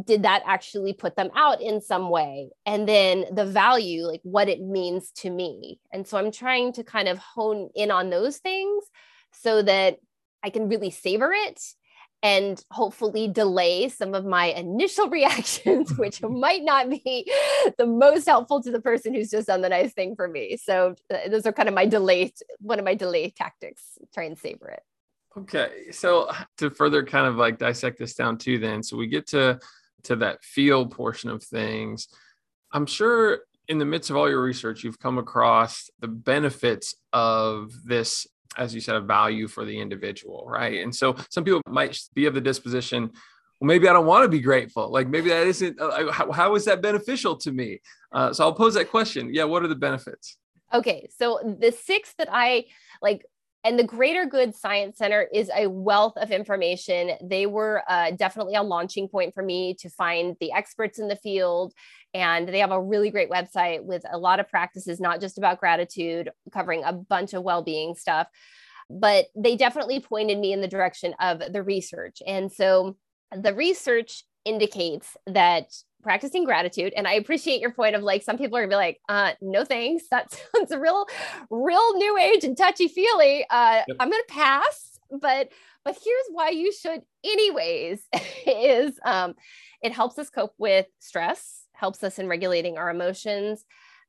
did 0.05 0.25
that 0.25 0.43
actually 0.47 0.93
put 0.93 1.17
them 1.17 1.31
out 1.37 1.63
in 1.63 1.81
some 1.81 2.11
way 2.11 2.51
and 2.67 2.89
then 2.89 3.25
the 3.33 3.45
value 3.45 4.05
like 4.05 4.21
what 4.23 4.49
it 4.49 4.61
means 4.61 5.11
to 5.13 5.31
me 5.31 5.79
and 5.93 6.07
so 6.07 6.19
i'm 6.19 6.33
trying 6.33 6.73
to 6.73 6.83
kind 6.83 7.09
of 7.09 7.19
hone 7.19 7.69
in 7.75 7.91
on 7.91 8.11
those 8.11 8.39
things 8.39 8.85
so 9.33 9.63
that 9.63 9.99
i 10.43 10.51
can 10.51 10.69
really 10.69 10.91
savor 10.91 11.33
it 11.33 11.61
and 12.23 12.65
hopefully 12.71 13.29
delay 13.29 13.89
some 13.89 14.15
of 14.15 14.25
my 14.25 14.47
initial 14.47 15.09
reactions, 15.11 15.97
which 15.97 16.23
might 16.29 16.63
not 16.65 16.91
be 16.91 17.31
the 17.79 17.87
most 17.87 18.27
helpful 18.27 18.63
to 18.63 18.71
the 18.71 18.81
person 18.81 19.15
who's 19.15 19.31
just 19.31 19.47
done 19.47 19.61
the 19.61 19.69
nice 19.69 19.93
thing 19.93 20.17
for 20.17 20.27
me. 20.27 20.57
So 20.57 20.97
uh, 21.13 21.29
those 21.29 21.47
are 21.47 21.53
kind 21.53 21.69
of 21.69 21.75
my 21.75 21.87
delay, 21.87 22.33
one 22.59 22.79
of 22.79 22.85
my 22.85 22.95
delay 22.95 23.31
tactics, 23.31 23.99
try 24.13 24.25
and 24.25 24.37
savor 24.37 24.69
it. 24.69 24.83
Okay, 25.37 25.93
so 25.93 26.31
to 26.57 26.71
further 26.71 27.05
kind 27.05 27.27
of 27.27 27.37
like 27.37 27.59
dissect 27.59 27.99
this 27.99 28.15
down 28.15 28.39
too, 28.39 28.59
then 28.59 28.83
so 28.83 28.97
we 28.97 29.07
get 29.07 29.29
to 29.29 29.61
to 30.05 30.17
that 30.17 30.43
feel 30.43 30.87
portion 30.87 31.31
of 31.31 31.43
things. 31.43 32.09
I'm 32.73 32.87
sure 32.87 33.41
in 33.69 33.79
the 33.79 33.85
midst 33.85 34.11
of 34.11 34.17
all 34.17 34.29
your 34.29 34.43
research, 34.43 34.83
you've 34.83 34.99
come 34.99 35.19
across 35.19 35.91
the 36.01 36.09
benefits 36.09 36.95
of 37.13 37.73
this, 37.85 38.27
as 38.57 38.75
you 38.75 38.81
said, 38.81 38.97
a 38.97 39.01
value 39.01 39.47
for 39.49 39.65
the 39.65 39.79
individual, 39.79 40.45
right? 40.47 40.83
And 40.83 40.95
so 40.95 41.17
some 41.31 41.45
people 41.45 41.61
might 41.69 41.99
be 42.15 42.27
of 42.27 42.35
the 42.35 42.41
disposition, 42.41 43.11
well, 43.61 43.67
maybe 43.67 43.89
I 43.89 43.93
don't 43.93 44.07
want 44.07 44.25
to 44.25 44.29
be 44.29 44.41
grateful. 44.41 44.91
Like 44.91 45.09
maybe 45.09 45.31
that 45.31 45.47
isn't. 45.47 45.81
Uh, 45.81 46.11
how, 46.13 46.31
how 46.31 46.55
is 46.55 46.65
that 46.67 46.81
beneficial 46.81 47.37
to 47.39 47.53
me? 47.53 47.81
Uh, 48.13 48.33
so 48.33 48.45
I'll 48.45 48.55
pose 48.55 48.75
that 48.75 48.91
question. 48.91 49.35
Yeah, 49.35 49.45
what 49.45 49.63
are 49.63 49.69
the 49.69 49.75
benefits? 49.75 50.37
Okay, 50.73 51.09
so 51.17 51.57
the 51.61 51.73
six 51.73 52.15
that 52.19 52.29
I 52.31 52.67
like 53.03 53.25
and 53.65 53.79
the 53.79 53.85
Greater 53.85 54.25
Good 54.25 54.55
Science 54.55 54.99
Center 54.99 55.27
is 55.33 55.51
a 55.55 55.67
wealth 55.67 56.15
of 56.17 56.31
information. 56.31 57.13
They 57.23 57.47
were 57.47 57.83
uh, 57.89 58.13
definitely 58.13 58.55
a 58.55 58.63
launching 58.63 59.09
point 59.09 59.35
for 59.35 59.43
me 59.43 59.75
to 59.81 59.91
find 59.91 60.37
the 60.41 60.53
experts 60.53 60.99
in 60.99 61.09
the 61.09 61.17
field. 61.17 61.75
And 62.15 62.49
they 62.49 62.61
have 62.61 62.71
a 62.71 62.81
really 62.81 63.11
great 63.11 63.31
website 63.31 63.83
with 63.83 64.05
a 64.11 64.17
lot 64.17 64.39
of 64.39 64.49
practices, 64.49 65.01
not 65.01 65.21
just 65.21 65.39
about 65.39 65.61
gratitude, 65.61 66.31
covering 66.53 66.85
a 66.85 66.93
bunch 66.93 67.35
of 67.35 67.43
well 67.43 67.63
being 67.63 67.97
stuff. 67.97 68.29
But 68.89 69.27
they 69.37 69.57
definitely 69.57 70.01
pointed 70.01 70.39
me 70.39 70.53
in 70.53 70.61
the 70.61 70.69
direction 70.69 71.15
of 71.21 71.43
the 71.53 71.63
research. 71.63 72.23
And 72.27 72.51
so 72.51 72.97
the 73.37 73.55
research 73.55 74.25
indicates 74.45 75.17
that 75.27 75.67
practicing 76.03 76.45
gratitude 76.45 76.93
and 76.97 77.07
i 77.09 77.15
appreciate 77.15 77.61
your 77.61 77.73
point 77.73 77.97
of 77.97 78.03
like 78.03 78.23
some 78.23 78.39
people 78.39 78.57
are 78.57 78.63
gonna 78.63 78.71
be 78.71 78.77
like 78.77 79.01
uh 79.09 79.33
no 79.41 79.65
thanks. 79.65 80.05
That 80.11 80.31
sounds 80.57 80.71
a 80.71 80.79
real 80.79 81.07
real 81.51 81.97
new 81.97 82.19
age 82.19 82.45
and 82.45 82.57
touchy 82.57 82.89
feely. 82.89 83.45
Uh 83.51 83.83
yep. 83.87 83.97
i'm 83.99 84.11
gonna 84.11 84.23
pass 84.29 84.99
but 85.11 85.51
but 85.85 85.99
here's 86.05 86.27
why 86.33 86.51
you 86.51 86.73
should 86.73 87.03
anyways 87.25 88.03
is 88.47 88.99
um 89.05 89.35
it 89.83 89.93
helps 89.93 90.19
us 90.19 90.31
cope 90.31 90.55
with 90.59 90.87
stress 90.99 91.65
helps 91.73 92.03
us 92.03 92.19
in 92.19 92.29
regulating 92.29 92.77
our 92.77 92.91
emotions 92.91 93.65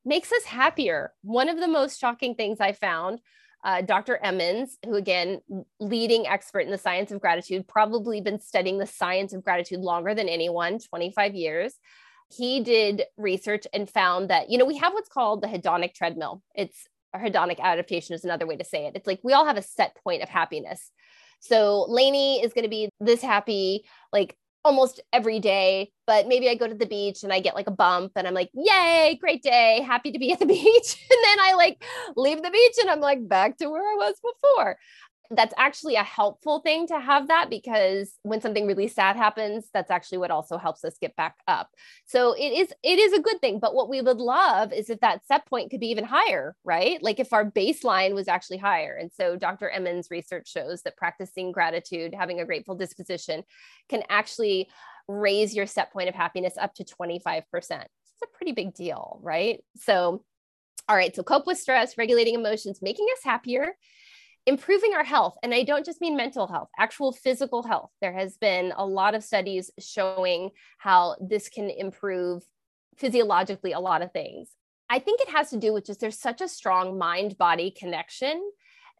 makes 0.06 0.32
us 0.32 0.43
happier. 0.43 1.12
One 1.21 1.49
of 1.49 1.60
the 1.60 1.67
most 1.67 1.99
shocking 1.99 2.36
things 2.36 2.60
i 2.60 2.71
found 2.71 3.19
uh, 3.63 3.82
Dr. 3.82 4.17
Emmons, 4.17 4.78
who 4.86 4.95
again, 4.95 5.41
leading 5.80 6.28
expert 6.28 6.62
in 6.62 6.72
the 6.72 6.78
science 6.78 7.12
of 7.12 7.19
gratitude, 7.19 7.67
probably 7.67 8.22
been 8.22 8.39
studying 8.39 8.78
the 8.78 8.86
science 8.86 9.34
of 9.34 9.43
gratitude 9.43 9.80
longer 9.80 10.15
than 10.15 10.30
anyone, 10.30 10.80
25 10.80 11.36
years. 11.36 11.74
He 12.32 12.62
did 12.62 13.04
research 13.17 13.65
and 13.74 13.89
found 13.89 14.30
that, 14.30 14.50
you 14.50 14.58
know, 14.58 14.65
we 14.65 14.78
have 14.78 14.93
what's 14.93 15.10
called 15.10 15.41
the 15.41 15.48
hedonic 15.48 15.93
treadmill. 15.93 16.41
It's 16.56 16.88
a 17.13 17.17
hedonic 17.17 17.60
adaptation 17.60 18.13
is 18.13 18.24
another 18.24 18.45
way 18.45 18.56
to 18.56 18.63
say 18.63 18.86
it. 18.86 18.95
It's 18.95 19.08
like 19.08 19.19
we 19.24 19.34
all 19.34 19.45
have 19.45 19.58
a 19.58 19.63
set 19.63 19.98
point 20.04 20.22
of 20.22 20.30
happiness. 20.30 20.91
So 21.39 21.88
Lainie 21.89 22.43
is 22.43 22.54
going 22.54 22.63
to 22.63 22.69
be 22.69 22.89
this 23.00 23.22
happy, 23.22 23.86
like 24.13 24.36
almost 24.65 25.02
every 25.13 25.39
day, 25.39 25.91
but 26.06 26.28
maybe 26.28 26.50
I 26.50 26.56
go 26.56 26.67
to 26.67 26.76
the 26.76 26.86
beach 26.86 27.24
and 27.24 27.32
I 27.32 27.39
get 27.39 27.56
like 27.56 27.67
a 27.67 27.72
bump 27.72 28.13
and 28.15 28.28
I'm 28.28 28.34
like, 28.34 28.50
yay, 28.54 29.17
great 29.19 29.41
day, 29.41 29.82
happy 29.82 30.12
to 30.12 30.19
be 30.19 30.32
at 30.32 30.39
the 30.39 30.45
beach. 30.48 31.08
and 31.10 31.19
then 31.24 31.39
I 31.39 31.54
like 31.56 31.84
leave 32.15 32.41
the 32.41 32.50
beach 32.52 32.76
and 32.82 32.89
I'm 32.89 33.00
like 33.00 33.28
back 33.28 33.58
to 33.58 33.69
where 33.69 33.82
I 33.82 33.95
was 33.95 34.15
before 34.22 34.78
that's 35.32 35.54
actually 35.58 35.96
a 35.96 36.04
helpful 36.04 36.60
thing 36.60 36.88
to 36.88 37.00
have 37.00 37.28
that 37.28 37.50
because 37.50 38.13
when 38.24 38.42
something 38.42 38.65
really 38.65 38.88
sad 38.88 39.15
happens 39.15 39.70
that's 39.74 39.92
actually 39.92 40.18
what 40.18 40.32
also 40.32 40.58
helps 40.58 40.84
us 40.84 40.98
get 41.00 41.15
back 41.15 41.36
up. 41.48 41.70
So 42.06 42.34
it 42.34 42.52
is 42.52 42.74
it 42.82 42.98
is 42.98 43.13
a 43.13 43.22
good 43.22 43.39
thing 43.39 43.60
but 43.60 43.76
what 43.76 43.89
we 43.89 44.02
would 44.02 44.18
love 44.18 44.74
is 44.74 44.89
if 44.89 45.00
that 45.02 45.26
set 45.28 45.46
point 45.46 45.70
could 45.70 45.80
be 45.80 45.89
even 45.89 46.04
higher 46.04 46.56
right? 46.63 47.02
Like 47.04 47.20
if 47.20 47.32
our 47.32 47.46
baseline 47.46 48.15
was 48.15 48.28
actually 48.28 48.58
higher. 48.58 48.98
And 49.00 49.12
so 49.12 49.36
dr 49.36 49.70
emmons 49.70 50.08
research 50.10 50.50
shows 50.50 50.82
that 50.82 50.98
practicing 50.98 51.52
gratitude 51.52 52.15
having 52.18 52.39
a 52.39 52.46
grateful 52.46 52.76
disposition 52.76 53.44
can 53.88 54.04
actually 54.10 54.70
raise 55.08 55.56
your 55.56 55.68
set 55.68 55.92
point 55.94 56.10
of 56.10 56.15
happiness 56.15 56.56
up 56.60 56.74
to 56.76 56.84
25% 56.84 57.44
it's 57.62 58.24
a 58.24 58.38
pretty 58.38 58.52
big 58.52 58.74
deal 58.74 59.20
right? 59.22 59.63
So 59.76 60.24
all 60.88 60.96
right 60.96 61.15
so 61.15 61.22
cope 61.22 61.46
with 61.46 61.60
stress 61.60 62.00
regulating 62.00 62.34
emotions 62.34 62.80
making 62.82 63.06
us 63.15 63.24
happier 63.24 63.76
improving 64.45 64.93
our 64.93 65.04
health 65.04 65.36
and 65.43 65.54
i 65.54 65.63
don't 65.63 65.86
just 65.86 66.02
mean 66.02 66.15
mental 66.15 66.47
health 66.47 66.69
actual 66.80 67.12
physical 67.12 67.62
health. 67.63 67.91
There 68.02 68.13
has 68.13 68.38
been 68.38 68.73
a 68.75 68.86
lot 68.86 69.15
of 69.15 69.23
studies 69.23 69.69
showing 69.80 70.52
how 70.78 71.15
this 71.19 71.49
can 71.49 71.69
improve 71.69 72.43
physiologically 72.97 73.73
a 73.73 73.80
lot 73.80 74.02
of 74.02 74.12
things. 74.12 74.49
I 74.89 74.99
think 74.99 75.21
it 75.21 75.30
has 75.30 75.52
to 75.52 75.58
do 75.58 75.73
with 75.73 75.86
just 75.86 75.99
there's 75.99 76.19
such 76.19 76.41
a 76.41 76.47
strong 76.47 76.97
mind 76.97 77.38
body 77.38 77.71
connection 77.71 78.41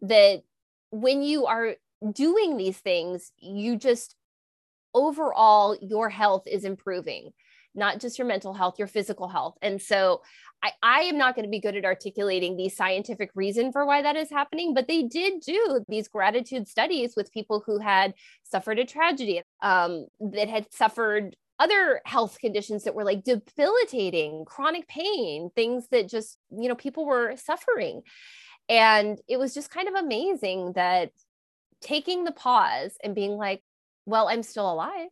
that 0.02 0.44
when 0.92 1.24
you 1.24 1.48
are 1.48 1.76
doing 2.14 2.58
these 2.58 2.78
things 2.78 3.32
you 3.38 3.76
just 3.76 4.16
overall 4.94 5.78
your 5.82 6.10
health 6.10 6.44
is 6.48 6.64
improving 6.64 7.32
not 7.76 8.00
just 8.00 8.18
your 8.18 8.28
mental 8.28 8.54
health 8.54 8.76
your 8.78 8.88
physical 8.88 9.28
health 9.28 9.58
and 9.62 9.82
so 9.82 10.22
I, 10.62 10.72
I 10.84 11.00
am 11.02 11.18
not 11.18 11.36
going 11.36 11.46
to 11.46 11.50
be 11.50 11.60
good 11.60 11.76
at 11.76 11.86
articulating 11.86 12.58
the 12.58 12.70
scientific 12.70 13.32
reason 13.34 13.72
for 13.72 13.86
why 13.86 14.02
that 14.02 14.16
is 14.16 14.30
happening, 14.30 14.74
but 14.74 14.88
they 14.88 15.04
did 15.04 15.42
do 15.42 15.84
these 15.88 16.08
gratitude 16.08 16.68
studies 16.68 17.14
with 17.16 17.32
people 17.32 17.64
who 17.66 17.80
had 17.80 18.14
suffered 18.44 18.80
a 18.80 18.86
tragedy, 18.86 19.42
um, 19.62 20.08
that 20.20 20.50
had 20.50 20.72
suffered 20.74 21.36
other 21.60 22.02
health 22.06 22.40
conditions 22.40 22.84
that 22.84 22.96
were 22.96 23.04
like 23.04 23.24
debilitating, 23.24 24.46
chronic 24.46 24.88
pain, 24.88 25.50
things 25.56 25.88
that 25.92 26.10
just, 26.10 26.38
you 26.52 26.70
know, 26.70 26.76
people 26.76 27.06
were 27.06 27.36
suffering. 27.36 28.02
And 28.70 29.20
it 29.28 29.38
was 29.38 29.54
just 29.54 29.70
kind 29.70 29.88
of 29.88 29.96
amazing 29.96 30.74
that 30.74 31.12
taking 31.82 32.24
the 32.24 32.32
pause 32.32 32.98
and 33.04 33.16
being 33.16 33.32
like, 33.32 33.62
well, 34.06 34.30
I'm 34.30 34.44
still 34.44 34.72
alive. 34.72 35.10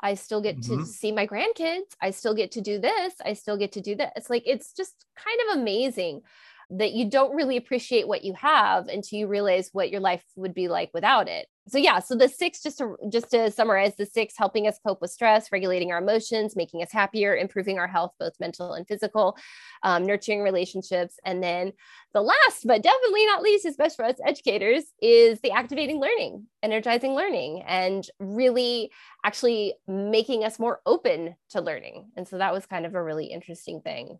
I 0.00 0.14
still 0.14 0.40
get 0.40 0.58
mm-hmm. 0.58 0.80
to 0.80 0.86
see 0.86 1.12
my 1.12 1.26
grandkids. 1.26 1.94
I 2.00 2.10
still 2.10 2.34
get 2.34 2.52
to 2.52 2.60
do 2.60 2.78
this. 2.78 3.14
I 3.24 3.32
still 3.32 3.56
get 3.56 3.72
to 3.72 3.80
do 3.80 3.94
this. 3.94 4.10
It's 4.16 4.30
like, 4.30 4.42
it's 4.46 4.72
just 4.72 5.06
kind 5.16 5.38
of 5.48 5.58
amazing 5.58 6.22
that 6.70 6.92
you 6.92 7.08
don't 7.08 7.34
really 7.34 7.56
appreciate 7.56 8.08
what 8.08 8.24
you 8.24 8.34
have 8.34 8.88
until 8.88 9.18
you 9.18 9.26
realize 9.26 9.70
what 9.72 9.90
your 9.90 10.00
life 10.00 10.24
would 10.34 10.54
be 10.54 10.68
like 10.68 10.90
without 10.92 11.28
it 11.28 11.46
so 11.68 11.78
yeah 11.78 11.98
so 11.98 12.14
the 12.14 12.28
six 12.28 12.62
just 12.62 12.78
to 12.78 12.96
just 13.10 13.30
to 13.30 13.50
summarize 13.50 13.96
the 13.96 14.06
six 14.06 14.34
helping 14.36 14.66
us 14.66 14.78
cope 14.86 15.00
with 15.00 15.10
stress 15.10 15.50
regulating 15.52 15.92
our 15.92 15.98
emotions 15.98 16.56
making 16.56 16.82
us 16.82 16.92
happier 16.92 17.36
improving 17.36 17.78
our 17.78 17.88
health 17.88 18.12
both 18.18 18.32
mental 18.40 18.72
and 18.74 18.86
physical 18.86 19.36
um, 19.82 20.04
nurturing 20.04 20.42
relationships. 20.42 21.18
And 21.24 21.42
then 21.42 21.72
the 22.12 22.22
last 22.22 22.66
but 22.66 22.82
definitely 22.82 23.26
not 23.26 23.42
least 23.42 23.66
is 23.66 23.76
best 23.76 23.96
for 23.96 24.04
us 24.04 24.16
educators 24.24 24.84
is 25.00 25.40
the 25.40 25.52
activating 25.52 26.00
learning 26.00 26.46
energizing 26.62 27.14
learning 27.14 27.62
and 27.66 28.08
really 28.18 28.90
actually 29.24 29.74
making 29.86 30.44
us 30.44 30.58
more 30.58 30.80
open 30.86 31.36
to 31.50 31.60
learning. 31.60 32.10
And 32.16 32.26
so 32.26 32.38
that 32.38 32.52
was 32.52 32.66
kind 32.66 32.86
of 32.86 32.94
a 32.94 33.02
really 33.02 33.26
interesting 33.26 33.80
thing 33.80 34.18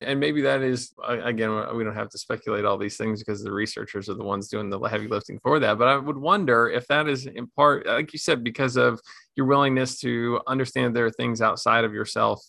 and 0.00 0.20
maybe 0.20 0.40
that 0.42 0.62
is 0.62 0.92
uh, 1.08 1.18
again 1.22 1.50
uh, 1.50 1.72
we 1.74 1.84
don't 1.84 1.94
have 1.94 2.10
to 2.10 2.18
speculate 2.18 2.64
all 2.64 2.78
these 2.78 2.96
things 2.96 3.22
because 3.22 3.42
the 3.42 3.52
researchers 3.52 4.08
are 4.08 4.14
the 4.14 4.24
ones 4.24 4.48
doing 4.48 4.70
the 4.70 4.78
heavy 4.80 5.08
lifting 5.08 5.38
for 5.42 5.58
that 5.58 5.78
but 5.78 5.88
i 5.88 5.96
would 5.96 6.16
wonder 6.16 6.68
if 6.68 6.86
that 6.86 7.08
is 7.08 7.26
in 7.26 7.46
part 7.48 7.86
uh, 7.86 7.94
like 7.94 8.12
you 8.12 8.18
said 8.18 8.44
because 8.44 8.76
of 8.76 9.00
your 9.36 9.46
willingness 9.46 9.98
to 10.00 10.40
understand 10.46 10.94
there 10.94 11.06
are 11.06 11.10
things 11.10 11.40
outside 11.40 11.84
of 11.84 11.92
yourself 11.92 12.42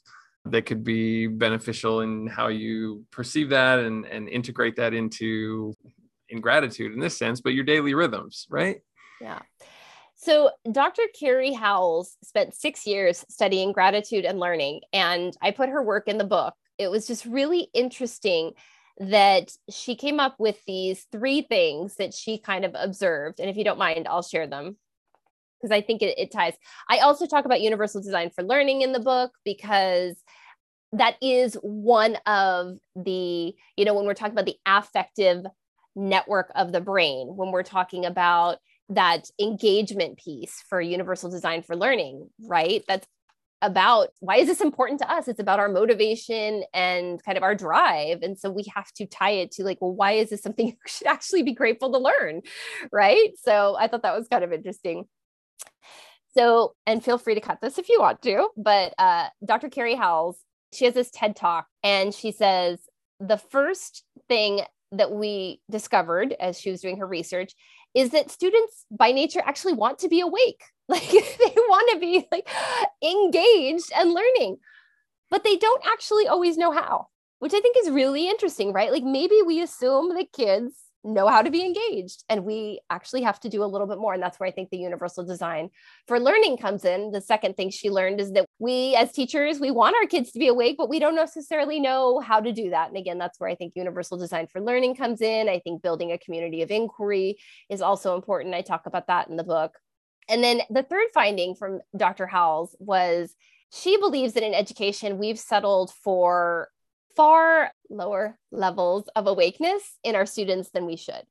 that 0.46 0.66
could 0.66 0.84
be 0.84 1.28
beneficial 1.28 2.02
in 2.02 2.26
how 2.28 2.48
you 2.48 3.06
perceive 3.12 3.50
that 3.50 3.80
and, 3.80 4.06
and 4.06 4.30
integrate 4.30 4.76
that 4.76 4.94
into 4.94 5.74
in 6.30 6.40
gratitude 6.40 6.94
in 6.94 7.00
this 7.00 7.18
sense 7.18 7.42
but 7.42 7.54
your 7.54 7.64
daily 7.64 7.94
rhythms 7.94 8.46
right 8.50 8.82
yeah 9.22 9.40
so, 10.22 10.52
Dr. 10.70 11.04
Kerry 11.18 11.54
Howells 11.54 12.18
spent 12.26 12.54
six 12.54 12.86
years 12.86 13.24
studying 13.30 13.72
gratitude 13.72 14.26
and 14.26 14.38
learning, 14.38 14.82
and 14.92 15.34
I 15.42 15.52
put 15.52 15.70
her 15.70 15.82
work 15.82 16.10
in 16.10 16.18
the 16.18 16.26
book 16.26 16.54
it 16.80 16.90
was 16.90 17.06
just 17.06 17.26
really 17.26 17.70
interesting 17.74 18.54
that 18.98 19.52
she 19.70 19.96
came 19.96 20.20
up 20.20 20.36
with 20.40 20.58
these 20.66 21.06
three 21.12 21.42
things 21.42 21.96
that 21.98 22.14
she 22.14 22.40
kind 22.40 22.66
of 22.66 22.76
observed. 22.76 23.40
And 23.40 23.50
if 23.50 23.58
you 23.58 23.64
don't 23.64 23.78
mind, 23.78 24.08
I'll 24.08 24.24
share 24.24 24.48
them 24.48 24.78
because 25.62 25.72
I 25.72 25.82
think 25.82 26.02
it, 26.02 26.18
it, 26.18 26.32
ties. 26.32 26.56
I 26.90 27.00
also 27.00 27.26
talk 27.26 27.46
about 27.46 27.62
universal 27.62 28.02
design 28.02 28.30
for 28.30 28.44
learning 28.44 28.82
in 28.82 28.94
the 28.94 29.00
book 29.00 29.32
because 29.46 30.16
that 30.94 31.16
is 31.22 31.56
one 31.62 32.18
of 32.26 32.78
the, 32.96 33.54
you 33.78 33.86
know, 33.86 33.94
when 33.94 34.06
we're 34.06 34.14
talking 34.14 34.34
about 34.34 34.46
the 34.46 34.58
affective 34.66 35.46
network 35.96 36.52
of 36.56 36.72
the 36.72 36.82
brain, 36.82 37.28
when 37.36 37.52
we're 37.52 37.64
talking 37.64 38.06
about 38.06 38.58
that 38.90 39.30
engagement 39.40 40.18
piece 40.18 40.64
for 40.68 40.82
universal 40.82 41.30
design 41.30 41.62
for 41.62 41.76
learning, 41.76 42.30
right? 42.42 42.84
That's 42.88 43.08
about 43.62 44.10
why 44.20 44.38
is 44.38 44.48
this 44.48 44.62
important 44.62 45.00
to 45.02 45.12
us? 45.12 45.28
It's 45.28 45.40
about 45.40 45.60
our 45.60 45.70
motivation 45.70 46.64
and 46.74 47.24
kind 47.24 47.38
of 47.38 47.44
our 47.44 47.56
drive. 47.56 48.22
And 48.22 48.38
so 48.38 48.50
we 48.50 48.66
have 48.76 48.92
to 48.94 49.06
tie 49.06 49.32
it 49.32 49.52
to 49.54 49.64
like 49.64 49.80
well 49.82 49.94
why 49.94 50.14
is 50.14 50.30
this 50.30 50.42
something 50.42 50.68
you 50.68 50.76
should 50.88 51.08
actually 51.08 51.44
be 51.44 51.54
grateful 51.54 51.92
to 51.92 52.00
learn? 52.00 52.42
Right? 52.92 53.32
So 53.44 53.76
i 53.80 53.88
thought 53.88 54.04
that 54.04 54.18
was 54.18 54.28
kind 54.28 54.44
of 54.44 54.54
interesting. 54.54 55.06
So 56.36 56.76
and 56.86 57.04
feel 57.04 57.18
free 57.18 57.36
to 57.36 57.42
cut 57.42 57.60
this 57.62 57.78
if 57.78 57.90
you 57.90 58.00
want 58.00 58.22
to 58.22 58.50
but 58.56 58.94
uh, 58.98 59.28
dr 59.44 59.70
kerry 59.70 59.96
howells 59.96 60.38
she 60.72 60.86
has 60.86 60.94
this 60.94 61.10
ted 61.12 61.36
talk 61.36 61.66
and 61.84 62.14
she 62.14 62.32
says 62.32 62.80
the 63.20 63.38
first 63.38 64.04
thing 64.28 64.62
that 64.92 65.12
we 65.12 65.62
discovered 65.70 66.34
as 66.40 66.60
she 66.60 66.72
was 66.72 66.82
doing 66.82 66.98
her 66.98 67.08
research 67.08 67.54
is 67.94 68.12
that 68.12 68.32
students 68.32 68.86
by 68.92 69.12
nature 69.12 69.42
actually 69.44 69.74
want 69.74 70.00
to 70.00 70.10
be 70.10 70.22
awake 70.22 70.64
like 70.90 71.10
they 71.12 71.54
want 71.56 71.90
to 71.94 72.00
be 72.00 72.28
like 72.32 72.50
engaged 73.02 73.92
and 73.96 74.12
learning, 74.12 74.58
but 75.30 75.44
they 75.44 75.56
don't 75.56 75.86
actually 75.86 76.28
always 76.28 76.58
know 76.58 76.72
how, 76.72 77.08
which 77.40 77.54
I 77.54 77.60
think 77.62 77.78
is 77.78 77.90
really 77.90 78.28
interesting, 78.28 78.74
right? 78.74 78.92
Like 78.92 79.04
maybe 79.04 79.36
we 79.46 79.62
assume 79.62 80.14
that 80.16 80.34
kids 80.34 80.74
know 81.04 81.28
how 81.28 81.42
to 81.42 81.50
be 81.50 81.64
engaged 81.64 82.26
and 82.28 82.44
we 82.44 82.82
actually 82.90 83.22
have 83.22 83.40
to 83.40 83.48
do 83.48 83.64
a 83.64 83.66
little 83.66 83.88
bit 83.88 83.98
more 83.98 84.14
and 84.14 84.22
that's 84.22 84.38
where 84.38 84.50
i 84.50 84.52
think 84.52 84.70
the 84.70 84.78
universal 84.78 85.26
design 85.26 85.70
for 86.08 86.20
learning 86.20 86.58
comes 86.58 86.84
in. 86.84 87.12
The 87.12 87.22
second 87.22 87.56
thing 87.56 87.70
she 87.70 87.90
learned 87.90 88.20
is 88.20 88.34
that 88.34 88.46
we 88.60 88.96
as 88.96 89.14
teachers 89.14 89.62
we 89.62 89.72
want 89.72 89.96
our 89.96 90.08
kids 90.08 90.32
to 90.32 90.40
be 90.40 90.48
awake 90.48 90.76
but 90.78 90.90
we 90.90 91.00
don't 91.00 91.16
necessarily 91.16 91.80
know 91.80 92.20
how 92.20 92.42
to 92.42 92.52
do 92.52 92.72
that. 92.72 92.90
And 92.90 92.98
again 92.98 93.18
that's 93.18 93.40
where 93.40 93.50
i 93.50 93.56
think 93.56 93.74
universal 93.76 94.18
design 94.18 94.48
for 94.48 94.60
learning 94.60 94.96
comes 94.96 95.22
in. 95.22 95.48
I 95.48 95.60
think 95.60 95.82
building 95.82 96.12
a 96.12 96.18
community 96.18 96.64
of 96.64 96.72
inquiry 96.72 97.38
is 97.70 97.82
also 97.82 98.16
important. 98.16 98.54
I 98.54 98.62
talk 98.62 98.86
about 98.86 99.08
that 99.08 99.30
in 99.30 99.38
the 99.38 99.44
book 99.44 99.72
and 100.30 100.44
then 100.44 100.62
the 100.70 100.84
third 100.84 101.08
finding 101.14 101.56
from 101.56 101.82
Dr. 101.98 102.28
Howells 102.28 102.76
was 102.80 103.36
she 103.74 103.98
believes 103.98 104.34
that 104.34 104.44
in 104.44 104.54
education, 104.54 105.18
we've 105.18 105.40
settled 105.40 105.92
for 105.92 106.70
far 107.16 107.72
lower 107.90 108.38
levels 108.52 109.10
of 109.16 109.28
awakeness 109.28 109.98
in 110.04 110.16
our 110.16 110.26
students 110.26 110.70
than 110.70 110.86
we 110.86 110.96
should. 110.96 111.24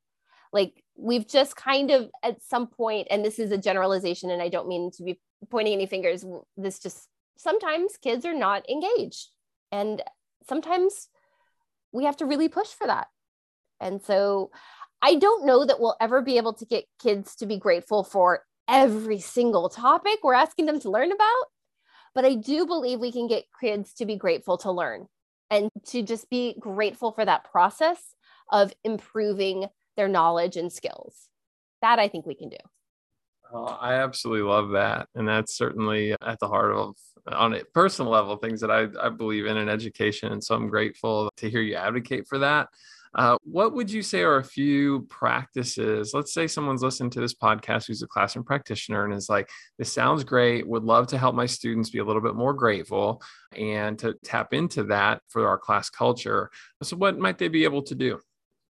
Like 0.53 0.83
we've 0.97 1.27
just 1.27 1.57
kind 1.57 1.91
of 1.91 2.11
at 2.23 2.43
some 2.43 2.67
point, 2.67 3.09
and 3.11 3.25
this 3.25 3.39
is 3.39 3.53
a 3.53 3.59
generalization, 3.59 4.31
and 4.31 4.43
I 4.43 4.49
don't 4.49 4.69
mean 4.69 4.91
to 4.97 5.03
be 5.03 5.21
pointing 5.51 5.75
any 5.75 5.87
fingers, 5.87 6.25
this 6.57 6.79
just 6.79 7.09
sometimes 7.37 7.97
kids 8.03 8.25
are 8.25 8.35
not 8.35 8.69
engaged. 8.69 9.29
And 9.71 10.03
sometimes 10.49 11.09
we 11.93 12.05
have 12.05 12.17
to 12.19 12.27
really 12.27 12.49
push 12.49 12.69
for 12.69 12.87
that. 12.87 13.07
And 13.81 14.03
so 14.03 14.51
I 15.01 15.15
don't 15.15 15.47
know 15.47 15.65
that 15.65 15.81
we'll 15.81 15.97
ever 16.01 16.23
be 16.23 16.39
able 16.39 16.55
to 16.55 16.67
get 16.67 16.85
kids 17.01 17.37
to 17.37 17.47
be 17.47 17.57
grateful 17.57 18.03
for 18.03 18.43
every 18.69 19.19
single 19.19 19.69
topic 19.69 20.19
we're 20.23 20.35
asking 20.35 20.67
them 20.67 20.81
to 20.81 20.91
learn 20.91 21.11
about. 21.11 21.45
But 22.15 22.25
I 22.25 22.35
do 22.35 22.67
believe 22.67 23.01
we 23.01 23.13
can 23.13 23.27
get 23.27 23.45
kids 23.61 23.95
to 23.95 24.07
be 24.07 24.17
grateful 24.17 24.59
to 24.59 24.73
learn 24.73 25.07
and 25.51 25.71
to 25.87 26.03
just 26.03 26.29
be 26.29 26.55
grateful 26.59 27.13
for 27.13 27.25
that 27.25 27.45
process 27.51 27.99
of 28.51 28.73
improving 28.85 29.67
their 29.97 30.09
knowledge 30.09 30.57
and 30.57 30.73
skills. 30.73 31.29
That 31.81 31.99
I 31.99 32.09
think 32.09 32.27
we 32.27 32.35
can 32.35 32.49
do. 32.49 32.57
Oh, 33.53 33.65
I 33.65 33.95
absolutely 33.95 34.49
love 34.49 34.71
that. 34.71 35.09
And 35.15 35.27
that's 35.27 35.57
certainly 35.57 36.15
at 36.21 36.39
the 36.39 36.49
heart 36.49 36.75
of, 36.75 36.97
on 37.27 37.55
a 37.55 37.65
personal 37.73 38.13
level, 38.13 38.37
things 38.37 38.61
that 38.61 38.71
I, 38.71 38.89
I 39.01 39.09
believe 39.09 39.47
in 39.47 39.57
in 39.57 39.69
education. 39.69 40.33
And 40.33 40.45
so 40.45 40.55
I'm 40.55 40.69
grateful 40.69 41.31
to 41.39 41.49
hear 41.49 41.63
you 41.63 41.75
advocate 41.75 42.27
for 42.29 42.39
that. 42.41 42.69
Uh, 43.15 43.37
what 43.43 43.75
would 43.75 43.91
you 43.91 44.03
say 44.03 44.23
are 44.23 44.37
a 44.37 44.45
few 44.45 45.03
practices? 45.09 46.13
Let's 46.15 46.33
say 46.33 46.47
someone's 46.47 46.83
listening 46.83 47.11
to 47.11 47.21
this 47.21 47.35
podcast 47.35 47.87
who's 47.87 48.03
a 48.03 48.07
classroom 48.07 48.45
practitioner 48.45 49.05
and 49.05 49.15
is 49.15 49.29
like, 49.29 49.49
this 49.79 49.93
sounds 49.93 50.25
great, 50.25 50.69
would 50.69 50.85
love 50.85 51.07
to 51.09 51.19
help 51.19 51.35
my 51.35 51.47
students 51.47 51.91
be 51.91 51.99
a 51.99 52.05
little 52.05 52.23
bit 52.23 52.35
more 52.35 52.55
grateful 52.55 53.23
and 53.57 53.99
to 53.99 54.15
tap 54.25 54.53
into 54.53 54.85
that 54.85 55.23
for 55.29 55.49
our 55.49 55.59
class 55.59 55.91
culture. 55.91 56.51
So, 56.83 56.97
what 56.97 57.19
might 57.19 57.39
they 57.39 57.49
be 57.49 57.65
able 57.65 57.83
to 57.83 57.95
do? 57.95 58.19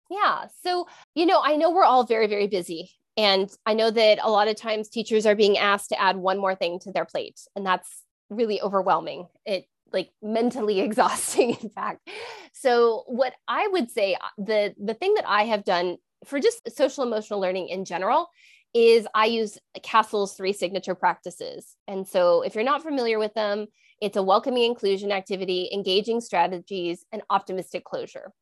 Yeah. 0.09 0.45
So, 0.63 0.87
you 1.15 1.25
know, 1.25 1.41
I 1.43 1.55
know 1.55 1.71
we're 1.71 1.83
all 1.83 2.05
very, 2.05 2.27
very 2.27 2.47
busy. 2.47 2.91
And 3.17 3.49
I 3.65 3.73
know 3.73 3.91
that 3.91 4.19
a 4.21 4.29
lot 4.29 4.47
of 4.47 4.55
times 4.55 4.89
teachers 4.89 5.25
are 5.25 5.35
being 5.35 5.57
asked 5.57 5.89
to 5.89 6.01
add 6.01 6.17
one 6.17 6.37
more 6.37 6.55
thing 6.55 6.79
to 6.79 6.91
their 6.91 7.05
plate, 7.05 7.39
and 7.55 7.65
that's 7.65 8.03
really 8.29 8.61
overwhelming. 8.61 9.27
It 9.45 9.67
like 9.91 10.09
mentally 10.21 10.79
exhausting 10.87 11.51
in 11.61 11.69
fact. 11.69 12.07
So 12.53 13.03
what 13.07 13.33
i 13.47 13.67
would 13.67 13.91
say 13.91 14.15
uh, 14.15 14.27
the 14.37 14.73
the 14.77 14.93
thing 14.93 15.13
that 15.15 15.27
i 15.27 15.43
have 15.43 15.63
done 15.63 15.97
for 16.25 16.39
just 16.39 16.75
social 16.75 17.03
emotional 17.03 17.39
learning 17.39 17.69
in 17.69 17.85
general 17.85 18.29
is 18.73 19.07
i 19.13 19.25
use 19.25 19.57
CASEL's 19.83 20.33
three 20.33 20.53
signature 20.53 20.95
practices. 20.95 21.75
And 21.87 22.07
so 22.07 22.41
if 22.41 22.55
you're 22.55 22.63
not 22.63 22.83
familiar 22.83 23.19
with 23.19 23.33
them 23.33 23.67
it's 24.01 24.17
a 24.17 24.23
welcoming 24.23 24.63
inclusion 24.63 25.11
activity 25.11 25.69
engaging 25.73 26.19
strategies 26.19 27.05
and 27.13 27.21
optimistic 27.29 27.83
closure. 27.85 28.33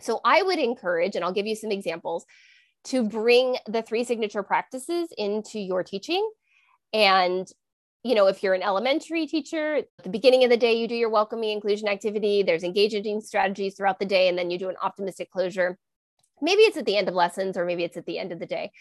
So 0.00 0.20
i 0.24 0.42
would 0.42 0.58
encourage 0.58 1.16
and 1.16 1.24
i'll 1.24 1.32
give 1.32 1.46
you 1.46 1.56
some 1.56 1.70
examples 1.70 2.24
to 2.84 3.02
bring 3.02 3.56
the 3.66 3.82
three 3.82 4.04
signature 4.04 4.42
practices 4.42 5.08
into 5.16 5.58
your 5.58 5.82
teaching 5.82 6.28
and 6.92 7.50
you 8.04 8.14
know, 8.14 8.26
if 8.26 8.42
you're 8.42 8.54
an 8.54 8.62
elementary 8.62 9.26
teacher, 9.26 9.76
at 9.76 9.86
the 10.02 10.10
beginning 10.10 10.44
of 10.44 10.50
the 10.50 10.58
day, 10.58 10.74
you 10.74 10.86
do 10.86 10.94
your 10.94 11.08
welcoming 11.08 11.50
inclusion 11.50 11.88
activity, 11.88 12.42
there's 12.42 12.62
engaging 12.62 13.22
strategies 13.22 13.74
throughout 13.74 13.98
the 13.98 14.04
day, 14.04 14.28
and 14.28 14.36
then 14.38 14.50
you 14.50 14.58
do 14.58 14.68
an 14.68 14.76
optimistic 14.82 15.30
closure. 15.30 15.78
Maybe 16.42 16.62
it's 16.62 16.76
at 16.76 16.84
the 16.84 16.98
end 16.98 17.08
of 17.08 17.14
lessons, 17.14 17.56
or 17.56 17.64
maybe 17.64 17.82
it's 17.82 17.96
at 17.96 18.04
the 18.04 18.18
end 18.18 18.30
of 18.30 18.38
the 18.38 18.46
day. 18.46 18.72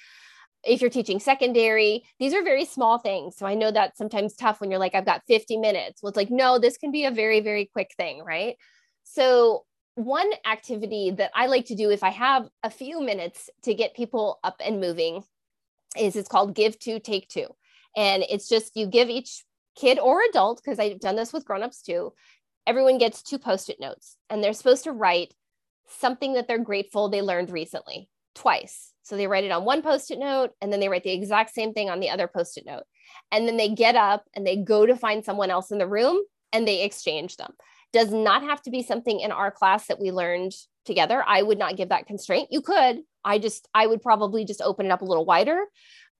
If 0.65 0.81
you're 0.81 0.89
teaching 0.89 1.21
secondary, 1.21 2.03
these 2.19 2.33
are 2.33 2.43
very 2.43 2.65
small 2.65 2.97
things. 2.97 3.37
So 3.37 3.45
I 3.45 3.55
know 3.55 3.71
that's 3.71 3.97
sometimes 3.97 4.35
tough 4.35 4.59
when 4.59 4.69
you're 4.69 4.79
like, 4.79 4.93
I've 4.93 5.05
got 5.05 5.23
50 5.27 5.55
minutes. 5.57 6.03
Well, 6.03 6.09
it's 6.09 6.17
like, 6.17 6.29
no, 6.29 6.59
this 6.59 6.77
can 6.77 6.91
be 6.91 7.05
a 7.05 7.11
very, 7.11 7.39
very 7.39 7.65
quick 7.65 7.91
thing, 7.95 8.23
right? 8.25 8.57
So 9.03 9.63
one 9.95 10.31
activity 10.45 11.11
that 11.11 11.31
I 11.33 11.45
like 11.45 11.67
to 11.67 11.75
do 11.75 11.91
if 11.91 12.03
I 12.03 12.09
have 12.09 12.49
a 12.61 12.69
few 12.69 13.01
minutes 13.01 13.49
to 13.63 13.73
get 13.73 13.95
people 13.95 14.39
up 14.43 14.61
and 14.63 14.81
moving 14.81 15.23
is 15.97 16.17
it's 16.17 16.29
called 16.29 16.55
give 16.55 16.77
two, 16.77 16.99
take 16.99 17.29
two. 17.29 17.47
And 17.95 18.23
it's 18.29 18.49
just 18.49 18.75
you 18.75 18.87
give 18.87 19.09
each 19.09 19.43
kid 19.75 19.99
or 19.99 20.21
adult, 20.29 20.61
because 20.63 20.79
I've 20.79 20.99
done 20.99 21.15
this 21.15 21.33
with 21.33 21.45
grown-ups 21.45 21.81
too, 21.81 22.13
everyone 22.65 22.97
gets 22.97 23.21
two 23.21 23.39
post-it 23.39 23.79
notes 23.79 24.17
and 24.29 24.43
they're 24.43 24.53
supposed 24.53 24.85
to 24.85 24.91
write 24.91 25.33
something 25.87 26.33
that 26.33 26.47
they're 26.47 26.59
grateful 26.59 27.09
they 27.09 27.21
learned 27.21 27.51
recently 27.51 28.09
twice. 28.35 28.91
So 29.03 29.17
they 29.17 29.27
write 29.27 29.43
it 29.43 29.51
on 29.51 29.65
one 29.65 29.81
post-it 29.81 30.17
note 30.17 30.51
and 30.61 30.71
then 30.71 30.79
they 30.79 30.89
write 30.89 31.03
the 31.03 31.11
exact 31.11 31.53
same 31.53 31.73
thing 31.73 31.89
on 31.89 31.99
the 31.99 32.09
other 32.09 32.27
post-it 32.27 32.65
note. 32.65 32.83
And 33.31 33.47
then 33.47 33.57
they 33.57 33.69
get 33.69 33.95
up 33.95 34.25
and 34.33 34.47
they 34.47 34.55
go 34.55 34.85
to 34.85 34.95
find 34.95 35.25
someone 35.25 35.49
else 35.49 35.71
in 35.71 35.77
the 35.77 35.87
room 35.87 36.21
and 36.53 36.67
they 36.67 36.83
exchange 36.83 37.35
them. 37.35 37.53
Does 37.91 38.11
not 38.11 38.43
have 38.43 38.61
to 38.63 38.71
be 38.71 38.81
something 38.81 39.19
in 39.19 39.31
our 39.31 39.51
class 39.51 39.87
that 39.87 39.99
we 39.99 40.11
learned 40.11 40.53
together. 40.85 41.23
I 41.25 41.41
would 41.41 41.59
not 41.59 41.77
give 41.77 41.89
that 41.89 42.07
constraint. 42.07 42.49
You 42.51 42.61
could. 42.61 43.01
I 43.25 43.39
just, 43.39 43.67
I 43.73 43.87
would 43.87 44.01
probably 44.01 44.45
just 44.45 44.61
open 44.61 44.85
it 44.85 44.91
up 44.91 45.01
a 45.01 45.05
little 45.05 45.25
wider. 45.25 45.65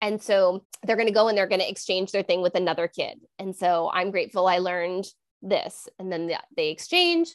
And 0.03 0.21
so 0.21 0.65
they're 0.83 0.97
going 0.97 1.07
to 1.07 1.13
go 1.13 1.29
and 1.29 1.37
they're 1.37 1.47
going 1.47 1.61
to 1.61 1.69
exchange 1.69 2.11
their 2.11 2.23
thing 2.23 2.41
with 2.41 2.55
another 2.55 2.89
kid. 2.89 3.21
And 3.39 3.55
so 3.55 3.89
I'm 3.93 4.11
grateful 4.11 4.47
I 4.47 4.57
learned 4.57 5.05
this. 5.41 5.87
And 5.97 6.11
then 6.11 6.29
they 6.57 6.69
exchange. 6.71 7.29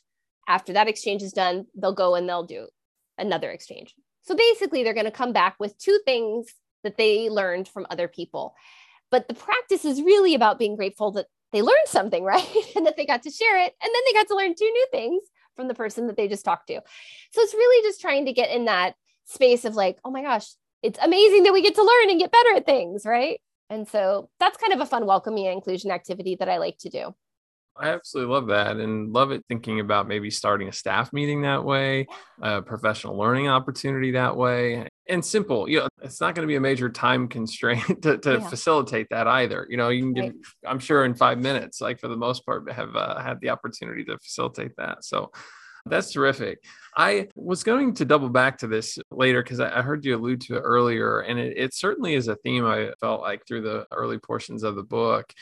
After 0.46 0.74
that 0.74 0.86
exchange 0.86 1.22
is 1.22 1.32
done, 1.32 1.64
they'll 1.74 1.94
go 1.94 2.14
and 2.14 2.28
they'll 2.28 2.44
do 2.44 2.68
another 3.16 3.50
exchange. 3.50 3.94
So 4.20 4.36
basically, 4.36 4.84
they're 4.84 4.92
going 4.92 5.06
to 5.06 5.10
come 5.10 5.32
back 5.32 5.56
with 5.58 5.78
two 5.78 5.98
things 6.04 6.48
that 6.84 6.98
they 6.98 7.30
learned 7.30 7.68
from 7.68 7.86
other 7.88 8.06
people. 8.06 8.54
But 9.10 9.28
the 9.28 9.34
practice 9.34 9.86
is 9.86 10.02
really 10.02 10.34
about 10.34 10.58
being 10.58 10.76
grateful 10.76 11.12
that 11.12 11.26
they 11.52 11.62
learned 11.62 11.86
something, 11.86 12.22
right? 12.34 12.46
and 12.76 12.84
that 12.84 12.98
they 12.98 13.06
got 13.06 13.22
to 13.22 13.30
share 13.30 13.58
it. 13.64 13.74
And 13.82 13.90
then 13.94 14.02
they 14.06 14.12
got 14.12 14.28
to 14.28 14.36
learn 14.36 14.54
two 14.54 14.70
new 14.70 14.86
things 14.90 15.22
from 15.56 15.68
the 15.68 15.74
person 15.74 16.06
that 16.08 16.18
they 16.18 16.28
just 16.28 16.44
talked 16.44 16.66
to. 16.66 16.82
So 17.32 17.40
it's 17.40 17.54
really 17.54 17.88
just 17.88 18.02
trying 18.02 18.26
to 18.26 18.34
get 18.34 18.50
in 18.50 18.66
that 18.66 18.94
space 19.24 19.64
of 19.64 19.74
like, 19.74 19.98
oh 20.04 20.10
my 20.10 20.20
gosh, 20.20 20.48
it's 20.82 20.98
amazing 21.02 21.42
that 21.44 21.52
we 21.52 21.62
get 21.62 21.74
to 21.74 21.82
learn 21.82 22.10
and 22.10 22.20
get 22.20 22.32
better 22.32 22.54
at 22.56 22.66
things, 22.66 23.04
right? 23.04 23.40
And 23.70 23.86
so 23.86 24.30
that's 24.40 24.56
kind 24.56 24.72
of 24.72 24.80
a 24.80 24.86
fun 24.86 25.06
welcoming 25.06 25.46
and 25.46 25.54
inclusion 25.54 25.90
activity 25.90 26.36
that 26.36 26.48
I 26.48 26.58
like 26.58 26.78
to 26.78 26.88
do. 26.88 27.14
I 27.80 27.90
absolutely 27.90 28.34
love 28.34 28.48
that 28.48 28.76
and 28.76 29.12
love 29.12 29.30
it 29.30 29.44
thinking 29.48 29.78
about 29.78 30.08
maybe 30.08 30.30
starting 30.30 30.68
a 30.68 30.72
staff 30.72 31.12
meeting 31.12 31.42
that 31.42 31.64
way, 31.64 32.08
a 32.42 32.60
professional 32.60 33.16
learning 33.16 33.48
opportunity 33.48 34.10
that 34.12 34.36
way. 34.36 34.88
And 35.08 35.24
simple, 35.24 35.68
you 35.68 35.80
know, 35.80 35.88
it's 36.02 36.20
not 36.20 36.34
going 36.34 36.42
to 36.42 36.50
be 36.50 36.56
a 36.56 36.60
major 36.60 36.88
time 36.88 37.28
constraint 37.28 37.84
to, 38.02 38.18
to 38.18 38.32
yeah. 38.32 38.48
facilitate 38.48 39.06
that 39.10 39.28
either. 39.28 39.66
You 39.70 39.76
know, 39.76 39.90
you 39.90 40.02
can 40.02 40.12
get, 40.12 40.24
right. 40.24 40.34
I'm 40.66 40.80
sure 40.80 41.04
in 41.04 41.14
five 41.14 41.38
minutes, 41.38 41.80
like 41.80 42.00
for 42.00 42.08
the 42.08 42.16
most 42.16 42.44
part, 42.44 42.70
have 42.72 42.96
uh, 42.96 43.20
had 43.20 43.40
the 43.40 43.50
opportunity 43.50 44.04
to 44.06 44.18
facilitate 44.18 44.72
that. 44.76 45.04
So 45.04 45.30
that's 45.88 46.12
terrific. 46.12 46.62
I 46.96 47.28
was 47.34 47.62
going 47.62 47.94
to 47.94 48.04
double 48.04 48.28
back 48.28 48.58
to 48.58 48.66
this 48.66 48.98
later 49.10 49.42
because 49.42 49.60
I, 49.60 49.82
heard 49.82 50.04
you 50.04 50.16
allude 50.16 50.40
to 50.42 50.56
it 50.56 50.60
earlier, 50.60 51.20
and 51.20 51.38
it, 51.38 51.56
it 51.56 51.74
certainly 51.74 52.14
is 52.14 52.28
a 52.28 52.36
theme 52.36 52.64
I 52.64 52.90
felt 53.00 53.20
like 53.20 53.46
through 53.46 53.62
the 53.62 53.86
early 53.92 54.18
portions 54.18 54.62
of 54.62 54.74
the 54.74 54.82
book. 54.82 55.32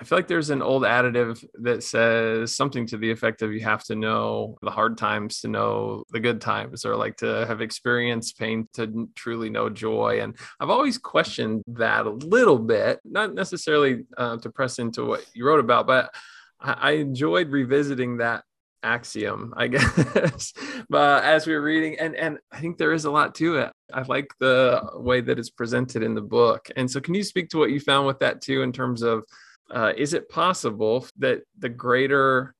I 0.00 0.04
feel 0.04 0.18
like 0.18 0.26
there's 0.26 0.50
an 0.50 0.62
old 0.62 0.82
additive 0.82 1.44
that 1.60 1.82
says 1.82 2.56
something 2.56 2.86
to 2.86 2.96
the 2.96 3.10
effect 3.10 3.42
of 3.42 3.52
you 3.52 3.60
have 3.60 3.84
to 3.84 3.94
know 3.94 4.56
the 4.62 4.70
hard 4.70 4.98
times 4.98 5.40
to 5.40 5.48
know 5.48 6.04
the 6.10 6.18
good 6.20 6.40
times, 6.40 6.84
or 6.84 6.96
like 6.96 7.16
to 7.18 7.46
have 7.46 7.60
experienced 7.60 8.38
pain 8.38 8.68
to 8.74 9.08
truly 9.14 9.50
know 9.50 9.68
joy. 9.68 10.20
And 10.20 10.36
I've 10.58 10.70
always 10.70 10.98
questioned 10.98 11.62
that 11.68 12.06
a 12.06 12.10
little 12.10 12.58
bit, 12.58 13.00
not 13.04 13.34
necessarily 13.34 14.04
uh, 14.16 14.38
to 14.38 14.50
press 14.50 14.78
into 14.78 15.04
what 15.04 15.24
you 15.34 15.46
wrote 15.46 15.60
about, 15.60 15.86
but 15.86 16.14
I, 16.60 16.72
I 16.72 16.90
enjoyed 16.92 17.50
revisiting 17.50 18.16
that 18.16 18.44
axiom 18.82 19.54
i 19.56 19.66
guess. 19.74 20.52
But 20.88 21.24
as 21.24 21.46
we're 21.46 21.62
reading 21.62 21.98
and 21.98 22.14
and 22.16 22.38
i 22.50 22.60
think 22.60 22.78
there 22.78 22.92
is 22.92 23.04
a 23.04 23.10
lot 23.10 23.34
to 23.36 23.56
it. 23.56 23.72
I 23.92 24.02
like 24.02 24.30
the 24.40 24.82
way 24.94 25.20
that 25.20 25.38
it's 25.38 25.50
presented 25.50 26.02
in 26.02 26.14
the 26.14 26.22
book. 26.22 26.70
And 26.76 26.90
so 26.90 27.00
can 27.00 27.14
you 27.14 27.22
speak 27.22 27.50
to 27.50 27.58
what 27.58 27.70
you 27.70 27.80
found 27.80 28.06
with 28.06 28.20
that 28.20 28.40
too 28.40 28.62
in 28.62 28.72
terms 28.72 29.02
of 29.02 29.24
uh, 29.70 29.92
is 29.96 30.12
it 30.12 30.28
possible 30.28 31.06
that 31.18 31.42
the 31.58 31.68
greater 31.68 32.54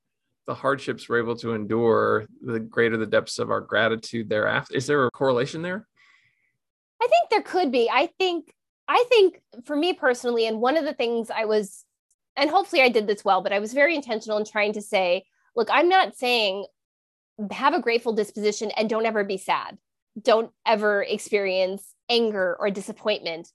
the 0.46 0.54
hardships 0.54 1.08
we're 1.08 1.22
able 1.22 1.36
to 1.36 1.54
endure 1.54 2.26
the 2.42 2.58
greater 2.58 2.96
the 2.96 3.06
depths 3.06 3.38
of 3.38 3.50
our 3.50 3.60
gratitude 3.60 4.28
thereafter? 4.28 4.74
Is 4.74 4.86
there 4.86 5.06
a 5.06 5.10
correlation 5.10 5.62
there? 5.62 5.86
I 7.00 7.06
think 7.06 7.30
there 7.30 7.42
could 7.42 7.70
be. 7.70 7.88
I 7.90 8.06
think 8.18 8.52
i 8.88 9.04
think 9.08 9.40
for 9.64 9.76
me 9.76 9.92
personally 9.92 10.46
and 10.46 10.60
one 10.60 10.76
of 10.76 10.84
the 10.84 10.94
things 10.94 11.30
i 11.30 11.44
was 11.44 11.84
and 12.36 12.50
hopefully 12.50 12.82
i 12.82 12.88
did 12.88 13.06
this 13.06 13.24
well 13.24 13.42
but 13.42 13.52
i 13.52 13.58
was 13.58 13.72
very 13.72 13.94
intentional 13.94 14.38
in 14.38 14.44
trying 14.44 14.72
to 14.72 14.82
say 14.82 15.24
look, 15.54 15.68
I'm 15.70 15.88
not 15.88 16.16
saying 16.16 16.66
have 17.50 17.74
a 17.74 17.80
grateful 17.80 18.12
disposition 18.12 18.70
and 18.76 18.88
don't 18.88 19.06
ever 19.06 19.24
be 19.24 19.38
sad. 19.38 19.78
Don't 20.20 20.50
ever 20.66 21.02
experience 21.02 21.94
anger 22.08 22.56
or 22.58 22.70
disappointment. 22.70 23.48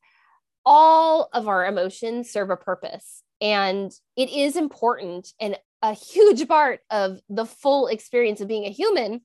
All 0.66 1.30
of 1.34 1.48
our 1.48 1.66
emotions 1.66 2.32
serve 2.32 2.50
a 2.50 2.58
purpose. 2.58 3.24
And 3.40 3.92
it 4.16 4.30
is 4.30 4.56
important 4.56 5.32
and 5.40 5.58
a 5.82 5.94
huge 5.94 6.48
part 6.48 6.80
of 6.90 7.20
the 7.30 7.46
full 7.46 7.88
experience 7.88 8.42
of 8.42 8.48
being 8.48 8.66
a 8.66 8.72
human 8.72 9.22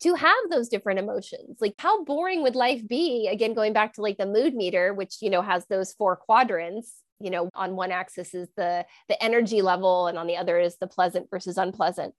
to 0.00 0.14
have 0.14 0.50
those 0.50 0.68
different 0.68 0.98
emotions. 0.98 1.58
Like 1.60 1.74
how 1.78 2.02
boring 2.04 2.42
would 2.42 2.56
life 2.56 2.86
be? 2.86 3.28
Again, 3.30 3.54
going 3.54 3.72
back 3.72 3.94
to 3.94 4.02
like 4.02 4.18
the 4.18 4.26
mood 4.26 4.54
meter, 4.54 4.92
which, 4.92 5.18
you 5.20 5.30
know, 5.30 5.42
has 5.42 5.64
those 5.66 5.92
four 5.92 6.16
quadrants, 6.16 6.92
you 7.22 7.30
know 7.30 7.48
on 7.54 7.76
one 7.76 7.92
axis 7.92 8.34
is 8.34 8.48
the 8.56 8.84
the 9.08 9.22
energy 9.22 9.62
level 9.62 10.06
and 10.06 10.18
on 10.18 10.26
the 10.26 10.36
other 10.36 10.58
is 10.58 10.76
the 10.76 10.86
pleasant 10.86 11.30
versus 11.30 11.56
unpleasant. 11.58 12.14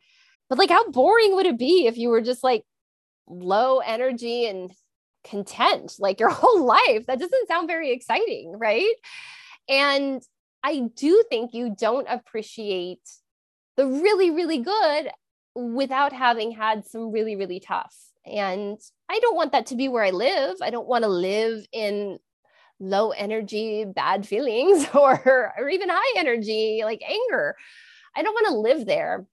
But 0.49 0.57
like 0.57 0.69
how 0.69 0.89
boring 0.91 1.35
would 1.35 1.45
it 1.45 1.57
be 1.57 1.87
if 1.87 1.97
you 1.97 2.09
were 2.09 2.21
just 2.21 2.43
like 2.43 2.63
low 3.27 3.79
energy 3.79 4.45
and 4.47 4.71
content 5.23 5.95
like 5.99 6.19
your 6.19 6.29
whole 6.41 6.65
life? 6.65 7.05
That 7.07 7.19
doesn't 7.19 7.47
sound 7.47 7.67
very 7.67 7.91
exciting 7.91 8.55
right? 8.57 8.95
And 9.69 10.21
i 10.65 10.79
do 10.95 11.23
think 11.29 11.53
you 11.53 11.75
don't 11.77 12.07
appreciate 12.09 13.01
the 13.75 13.85
really 13.85 14.31
really 14.31 14.59
good 14.59 15.09
without 15.55 16.13
having 16.13 16.51
had 16.51 16.85
some 16.85 17.11
really 17.11 17.35
really 17.35 17.59
tough. 17.59 17.95
And 18.25 18.79
i 19.09 19.19
don't 19.19 19.35
want 19.35 19.51
that 19.51 19.67
to 19.67 19.75
be 19.75 19.87
where 19.89 20.03
i 20.03 20.11
live. 20.11 20.57
I 20.61 20.69
don't 20.69 20.87
want 20.87 21.03
to 21.03 21.09
live 21.09 21.65
in 21.71 22.19
low 22.83 23.11
energy 23.11 23.85
bad 23.85 24.27
feelings 24.27 24.87
or 24.93 25.53
or 25.57 25.69
even 25.69 25.89
high 25.89 26.19
energy 26.19 26.81
like 26.83 27.01
anger. 27.07 27.55
I 28.15 28.21
don't 28.21 28.33
want 28.33 28.47
to 28.47 28.59
live 28.59 28.85
there 28.85 29.25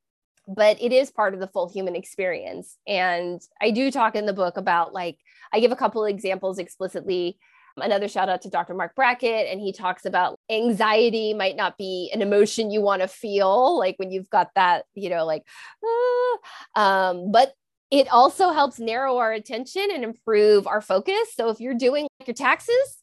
but 0.53 0.83
it 0.83 0.93
is 0.93 1.13
part 1.13 1.33
of 1.33 1.39
the 1.39 1.47
full 1.47 1.71
human 1.71 1.95
experience. 1.95 2.77
And 2.87 3.41
i 3.61 3.71
do 3.71 3.91
talk 3.91 4.17
in 4.17 4.27
the 4.27 4.33
book 4.33 4.57
about 4.57 4.93
like 4.93 5.19
i 5.53 5.61
give 5.61 5.73
a 5.73 5.77
couple 5.77 6.05
examples 6.05 6.59
explicitly. 6.59 7.39
Another 7.77 8.09
shout 8.09 8.29
out 8.29 8.43
to 8.43 8.51
dr 8.51 8.75
mark 8.75 8.95
brackett 8.95 9.47
and 9.47 9.61
he 9.61 9.73
talks 9.73 10.05
about 10.05 10.39
anxiety 10.51 11.33
might 11.35 11.57
not 11.57 11.79
be 11.79 12.11
an 12.13 12.21
emotion 12.21 12.71
you 12.71 12.81
want 12.81 13.01
to 13.01 13.09
feel 13.09 13.79
like 13.79 13.97
when 13.99 14.11
you've 14.11 14.29
got 14.29 14.49
that 14.55 14.85
you 14.95 15.09
know 15.09 15.25
like 15.25 15.45
ah, 15.85 17.11
um, 17.11 17.31
but 17.31 17.55
it 17.91 18.09
also 18.13 18.51
helps 18.51 18.79
narrow 18.79 19.19
our 19.19 19.33
attention 19.33 19.89
and 19.93 20.05
improve 20.05 20.67
our 20.67 20.81
focus. 20.81 21.35
So 21.35 21.49
if 21.49 21.59
you're 21.59 21.75
doing 21.75 22.07
your 22.25 22.35
taxes 22.35 23.00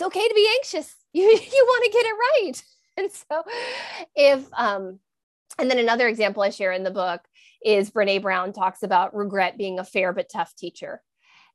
it's 0.00 0.06
okay 0.06 0.26
to 0.26 0.34
be 0.34 0.48
anxious. 0.56 0.94
You, 1.12 1.24
you 1.24 1.64
want 1.66 1.84
to 1.84 1.90
get 1.90 2.06
it 2.06 2.14
right. 2.14 2.62
And 2.96 3.10
so 3.10 3.42
if, 4.14 4.46
um, 4.52 4.98
and 5.58 5.70
then 5.70 5.78
another 5.78 6.06
example 6.06 6.42
I 6.42 6.50
share 6.50 6.70
in 6.70 6.84
the 6.84 6.90
book 6.90 7.22
is 7.64 7.90
Brene 7.90 8.20
Brown 8.20 8.52
talks 8.52 8.82
about 8.82 9.16
regret 9.16 9.56
being 9.56 9.78
a 9.78 9.84
fair 9.84 10.12
but 10.12 10.28
tough 10.30 10.54
teacher. 10.54 11.00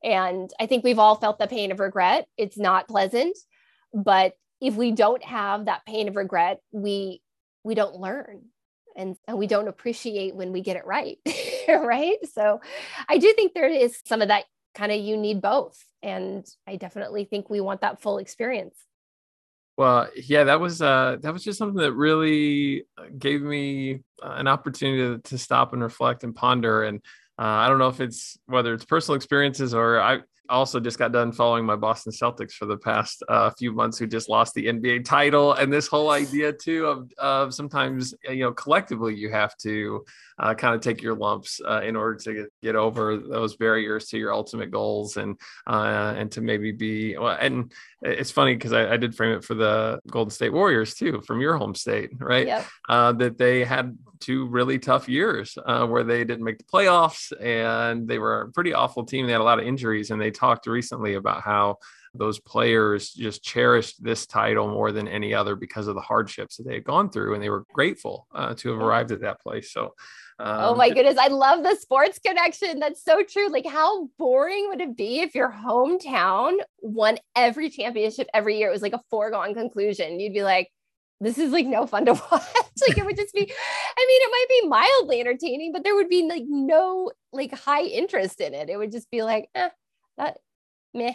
And 0.03 0.49
I 0.59 0.65
think 0.65 0.83
we've 0.83 0.97
all 0.97 1.15
felt 1.15 1.37
the 1.37 1.47
pain 1.47 1.71
of 1.71 1.79
regret. 1.79 2.27
It's 2.35 2.57
not 2.57 2.87
pleasant, 2.87 3.37
but 3.93 4.33
if 4.59 4.75
we 4.75 4.91
don't 4.91 5.23
have 5.23 5.65
that 5.65 5.85
pain 5.85 6.07
of 6.07 6.15
regret, 6.15 6.61
we 6.71 7.21
we 7.63 7.75
don't 7.75 7.95
learn 7.95 8.45
and, 8.95 9.15
and 9.27 9.37
we 9.37 9.45
don't 9.47 9.67
appreciate 9.67 10.35
when 10.35 10.51
we 10.51 10.61
get 10.61 10.77
it 10.77 10.85
right. 10.85 11.17
right. 11.69 12.17
So 12.33 12.59
I 13.07 13.19
do 13.19 13.31
think 13.33 13.53
there 13.53 13.69
is 13.69 13.99
some 14.05 14.21
of 14.21 14.29
that 14.29 14.45
kind 14.73 14.91
of 14.91 14.99
you 14.99 15.15
need 15.15 15.41
both 15.41 15.81
and 16.05 16.45
i 16.67 16.75
definitely 16.77 17.25
think 17.25 17.49
we 17.49 17.59
want 17.59 17.81
that 17.81 18.01
full 18.01 18.19
experience. 18.19 18.77
Well 19.77 20.07
yeah 20.15 20.45
that 20.45 20.61
was 20.61 20.81
uh 20.81 21.17
that 21.21 21.33
was 21.33 21.43
just 21.43 21.57
something 21.57 21.81
that 21.81 21.91
really 21.91 22.85
uh, 22.97 23.07
gave 23.17 23.41
me 23.41 24.03
uh, 24.23 24.35
an 24.37 24.47
opportunity 24.47 24.99
to, 24.99 25.29
to 25.29 25.37
stop 25.37 25.73
and 25.73 25.83
reflect 25.83 26.23
and 26.23 26.33
ponder 26.33 26.83
and 26.83 27.01
uh, 27.39 27.43
i 27.43 27.67
don't 27.67 27.79
know 27.79 27.87
if 27.87 28.01
it's 28.01 28.37
whether 28.45 28.73
it's 28.73 28.85
personal 28.85 29.15
experiences 29.15 29.73
or 29.73 29.99
i 29.99 30.19
also 30.49 30.79
just 30.79 30.99
got 30.99 31.11
done 31.11 31.31
following 31.31 31.65
my 31.65 31.75
Boston 31.75 32.11
Celtics 32.11 32.53
for 32.53 32.65
the 32.65 32.77
past 32.77 33.23
uh, 33.27 33.49
few 33.51 33.71
months, 33.71 33.97
who 33.97 34.07
just 34.07 34.29
lost 34.29 34.53
the 34.53 34.65
NBA 34.65 35.05
title, 35.05 35.53
and 35.53 35.71
this 35.71 35.87
whole 35.87 36.09
idea 36.09 36.51
too 36.53 36.85
of 36.85 37.11
of 37.17 37.53
sometimes 37.53 38.13
you 38.29 38.43
know 38.43 38.51
collectively 38.51 39.15
you 39.15 39.29
have 39.29 39.55
to 39.57 40.05
uh, 40.39 40.53
kind 40.53 40.75
of 40.75 40.81
take 40.81 41.01
your 41.01 41.15
lumps 41.15 41.61
uh, 41.67 41.81
in 41.81 41.95
order 41.95 42.15
to 42.15 42.47
get, 42.61 42.75
over 42.75 43.17
those 43.17 43.55
barriers 43.55 44.07
to 44.07 44.17
your 44.17 44.33
ultimate 44.33 44.69
goals 44.69 45.15
and 45.15 45.39
uh, 45.65 46.13
and 46.17 46.31
to 46.31 46.41
maybe 46.41 46.71
be 46.71 47.17
well. 47.17 47.37
And 47.39 47.71
it's 48.01 48.31
funny 48.31 48.53
because 48.53 48.73
I, 48.73 48.93
I, 48.93 48.97
did 48.97 49.15
frame 49.15 49.37
it 49.37 49.45
for 49.45 49.55
the 49.55 50.01
Golden 50.11 50.29
State 50.29 50.51
Warriors 50.51 50.93
too, 50.93 51.21
from 51.25 51.39
your 51.39 51.55
home 51.57 51.73
state, 51.73 52.09
right? 52.19 52.47
Yep. 52.47 52.65
Uh, 52.89 53.11
that 53.13 53.37
they 53.37 53.63
had 53.63 53.97
two 54.19 54.47
really 54.47 54.79
tough 54.79 55.07
years 55.09 55.57
uh, 55.65 55.85
where 55.85 56.03
they 56.03 56.23
didn't 56.23 56.43
make 56.43 56.57
the 56.57 56.63
playoffs 56.63 57.31
and 57.41 58.07
they 58.07 58.19
were 58.19 58.41
a 58.41 58.51
pretty 58.51 58.73
awful 58.73 59.05
team. 59.05 59.25
They 59.25 59.31
had 59.31 59.41
a 59.41 59.45
lot 59.45 59.59
of 59.59 59.65
injuries, 59.65 60.11
and 60.11 60.21
they 60.21 60.31
talked 60.31 60.67
recently 60.67 61.15
about 61.15 61.41
how 61.41 61.77
those 62.13 62.39
players 62.39 63.11
just 63.11 63.43
cherished 63.43 64.01
this 64.01 64.25
title 64.25 64.67
more 64.67 64.91
than 64.91 65.07
any 65.07 65.33
other 65.33 65.55
because 65.55 65.87
of 65.87 65.95
the 65.95 66.01
hardships 66.01 66.57
that 66.57 66.63
they 66.63 66.75
had 66.75 66.83
gone 66.83 67.09
through, 67.09 67.33
and 67.33 67.43
they 67.43 67.49
were 67.49 67.65
grateful 67.73 68.27
uh, 68.33 68.53
to 68.55 68.71
have 68.71 68.81
arrived 68.81 69.11
at 69.11 69.21
that 69.21 69.41
place. 69.41 69.71
So 69.71 69.93
Oh 70.39 70.45
um, 70.45 70.59
oh 70.61 70.75
my 70.75 70.89
goodness. 70.89 71.17
I 71.17 71.27
love 71.27 71.63
the 71.63 71.75
sports 71.75 72.19
connection. 72.19 72.79
That's 72.79 73.03
so 73.03 73.23
true. 73.23 73.49
Like, 73.49 73.65
how 73.65 74.09
boring 74.17 74.67
would 74.69 74.81
it 74.81 74.97
be 74.97 75.21
if 75.21 75.33
your 75.33 75.49
hometown 75.49 76.57
won 76.81 77.17
every 77.35 77.69
championship 77.69 78.27
every 78.33 78.57
year? 78.57 78.67
It 78.67 78.73
was 78.73 78.81
like 78.81 78.93
a 78.93 79.01
foregone 79.09 79.53
conclusion. 79.53 80.19
You'd 80.19 80.33
be 80.33 80.43
like, 80.43 80.69
this 81.21 81.37
is 81.37 81.51
like 81.51 81.65
no 81.65 81.87
fun 81.87 82.05
to 82.05 82.13
watch. 82.31 82.43
like 82.87 82.97
it 82.97 83.05
would 83.05 83.15
just 83.15 83.33
be, 83.33 83.41
I 83.41 84.05
mean, 84.07 84.21
it 84.21 84.31
might 84.31 84.45
be 84.49 84.67
mildly 84.67 85.19
entertaining, 85.21 85.71
but 85.71 85.83
there 85.83 85.95
would 85.95 86.09
be 86.09 86.27
like 86.27 86.43
no 86.47 87.11
like 87.31 87.53
high 87.53 87.83
interest 87.83 88.41
in 88.41 88.53
it. 88.53 88.69
It 88.69 88.77
would 88.77 88.91
just 88.91 89.09
be 89.09 89.23
like, 89.23 89.49
eh, 89.55 89.69
that 90.17 90.37
meh 90.93 91.13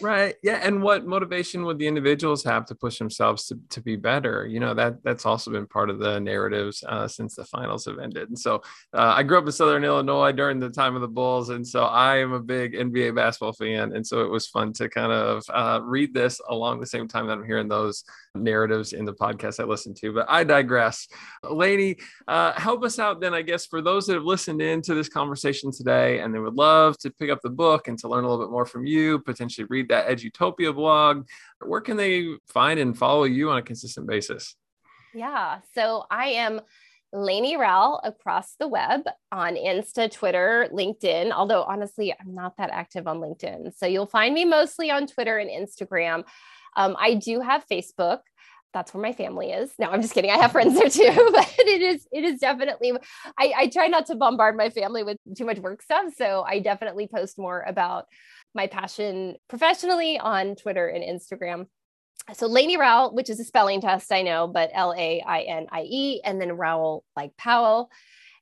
right 0.00 0.36
yeah 0.42 0.60
and 0.62 0.80
what 0.80 1.06
motivation 1.06 1.64
would 1.64 1.78
the 1.78 1.86
individuals 1.86 2.44
have 2.44 2.64
to 2.64 2.74
push 2.74 2.98
themselves 2.98 3.46
to, 3.46 3.58
to 3.68 3.80
be 3.80 3.96
better? 3.96 4.46
You 4.46 4.60
know 4.60 4.74
that 4.74 5.02
that's 5.02 5.26
also 5.26 5.50
been 5.50 5.66
part 5.66 5.90
of 5.90 5.98
the 5.98 6.20
narratives 6.20 6.84
uh, 6.86 7.08
since 7.08 7.34
the 7.34 7.44
finals 7.44 7.84
have 7.86 7.98
ended 7.98 8.28
and 8.28 8.38
so 8.38 8.56
uh, 8.94 9.14
i 9.16 9.22
grew 9.22 9.38
up 9.38 9.46
in 9.46 9.52
southern 9.52 9.84
illinois 9.84 10.32
during 10.32 10.58
the 10.58 10.70
time 10.70 10.94
of 10.94 11.00
the 11.00 11.08
bulls 11.08 11.48
and 11.48 11.66
so 11.66 11.84
i 11.84 12.18
am 12.18 12.32
a 12.32 12.40
big 12.40 12.74
nba 12.74 13.14
basketball 13.14 13.52
fan 13.52 13.92
and 13.94 14.06
so 14.06 14.20
it 14.22 14.30
was 14.30 14.46
fun 14.46 14.72
to 14.72 14.88
kind 14.88 15.12
of 15.12 15.42
uh, 15.52 15.80
read 15.82 16.14
this 16.14 16.40
along 16.48 16.80
the 16.80 16.86
same 16.86 17.08
time 17.08 17.26
that 17.26 17.38
i'm 17.38 17.44
hearing 17.44 17.68
those 17.68 18.04
narratives 18.34 18.92
in 18.92 19.04
the 19.04 19.14
podcast 19.14 19.60
i 19.60 19.64
listen 19.64 19.94
to 19.94 20.12
but 20.12 20.26
i 20.28 20.44
digress. 20.44 21.08
Lady 21.42 21.98
uh, 22.28 22.52
help 22.52 22.84
us 22.84 22.98
out 22.98 23.20
then 23.20 23.34
i 23.34 23.42
guess 23.42 23.66
for 23.66 23.82
those 23.82 24.06
that 24.06 24.14
have 24.14 24.24
listened 24.24 24.62
in 24.62 24.80
to 24.82 24.94
this 24.94 25.08
conversation 25.08 25.72
today 25.72 26.20
and 26.20 26.34
they 26.34 26.38
would 26.38 26.54
love 26.54 26.96
to 26.98 27.10
pick 27.10 27.30
up 27.30 27.40
the 27.42 27.50
book 27.50 27.88
and 27.88 27.98
to 27.98 28.08
learn 28.08 28.24
a 28.24 28.28
little 28.28 28.44
bit 28.44 28.50
more 28.50 28.66
from 28.66 28.86
you 28.86 29.18
potentially 29.20 29.47
potentially 29.48 29.66
read 29.70 29.88
that 29.88 30.08
Edutopia 30.08 30.74
blog? 30.74 31.26
Where 31.64 31.80
can 31.80 31.96
they 31.96 32.36
find 32.48 32.78
and 32.78 32.96
follow 32.96 33.24
you 33.24 33.50
on 33.50 33.58
a 33.58 33.62
consistent 33.62 34.06
basis? 34.06 34.54
Yeah. 35.14 35.60
So 35.74 36.04
I 36.10 36.28
am 36.28 36.60
Lainie 37.14 37.56
Rowell 37.56 38.00
across 38.04 38.54
the 38.60 38.68
web 38.68 39.02
on 39.32 39.54
Insta, 39.54 40.10
Twitter, 40.10 40.68
LinkedIn. 40.72 41.32
Although 41.32 41.62
honestly, 41.62 42.14
I'm 42.18 42.34
not 42.34 42.56
that 42.58 42.70
active 42.70 43.06
on 43.06 43.18
LinkedIn. 43.18 43.74
So 43.76 43.86
you'll 43.86 44.06
find 44.06 44.34
me 44.34 44.44
mostly 44.44 44.90
on 44.90 45.06
Twitter 45.06 45.38
and 45.38 45.50
Instagram. 45.50 46.24
Um, 46.76 46.96
I 46.98 47.14
do 47.14 47.40
have 47.40 47.64
Facebook 47.66 48.20
that's 48.74 48.92
where 48.92 49.02
my 49.02 49.12
family 49.12 49.50
is. 49.50 49.72
No, 49.78 49.88
I'm 49.88 50.02
just 50.02 50.14
kidding. 50.14 50.30
I 50.30 50.36
have 50.36 50.52
friends 50.52 50.78
there 50.78 50.88
too, 50.88 51.30
but 51.32 51.54
it 51.58 51.82
is 51.82 52.06
it 52.12 52.24
is 52.24 52.40
definitely 52.40 52.92
I, 53.38 53.52
I 53.56 53.66
try 53.68 53.86
not 53.86 54.06
to 54.06 54.14
bombard 54.14 54.56
my 54.56 54.70
family 54.70 55.02
with 55.02 55.16
too 55.36 55.44
much 55.44 55.58
work 55.58 55.82
stuff. 55.82 56.12
So 56.16 56.44
I 56.46 56.58
definitely 56.58 57.08
post 57.08 57.38
more 57.38 57.64
about 57.66 58.06
my 58.54 58.66
passion 58.66 59.36
professionally 59.48 60.18
on 60.18 60.56
Twitter 60.56 60.88
and 60.88 61.04
Instagram. 61.04 61.66
So 62.34 62.48
Lainie 62.48 62.78
Rowell, 62.78 63.14
which 63.14 63.30
is 63.30 63.40
a 63.40 63.44
spelling 63.44 63.80
test, 63.80 64.12
I 64.12 64.22
know, 64.22 64.46
but 64.46 64.70
L 64.74 64.94
A 64.96 65.22
I 65.26 65.40
N 65.42 65.66
I 65.70 65.82
E, 65.82 66.20
and 66.24 66.40
then 66.40 66.52
Rowell 66.52 67.04
like 67.16 67.36
Powell. 67.36 67.90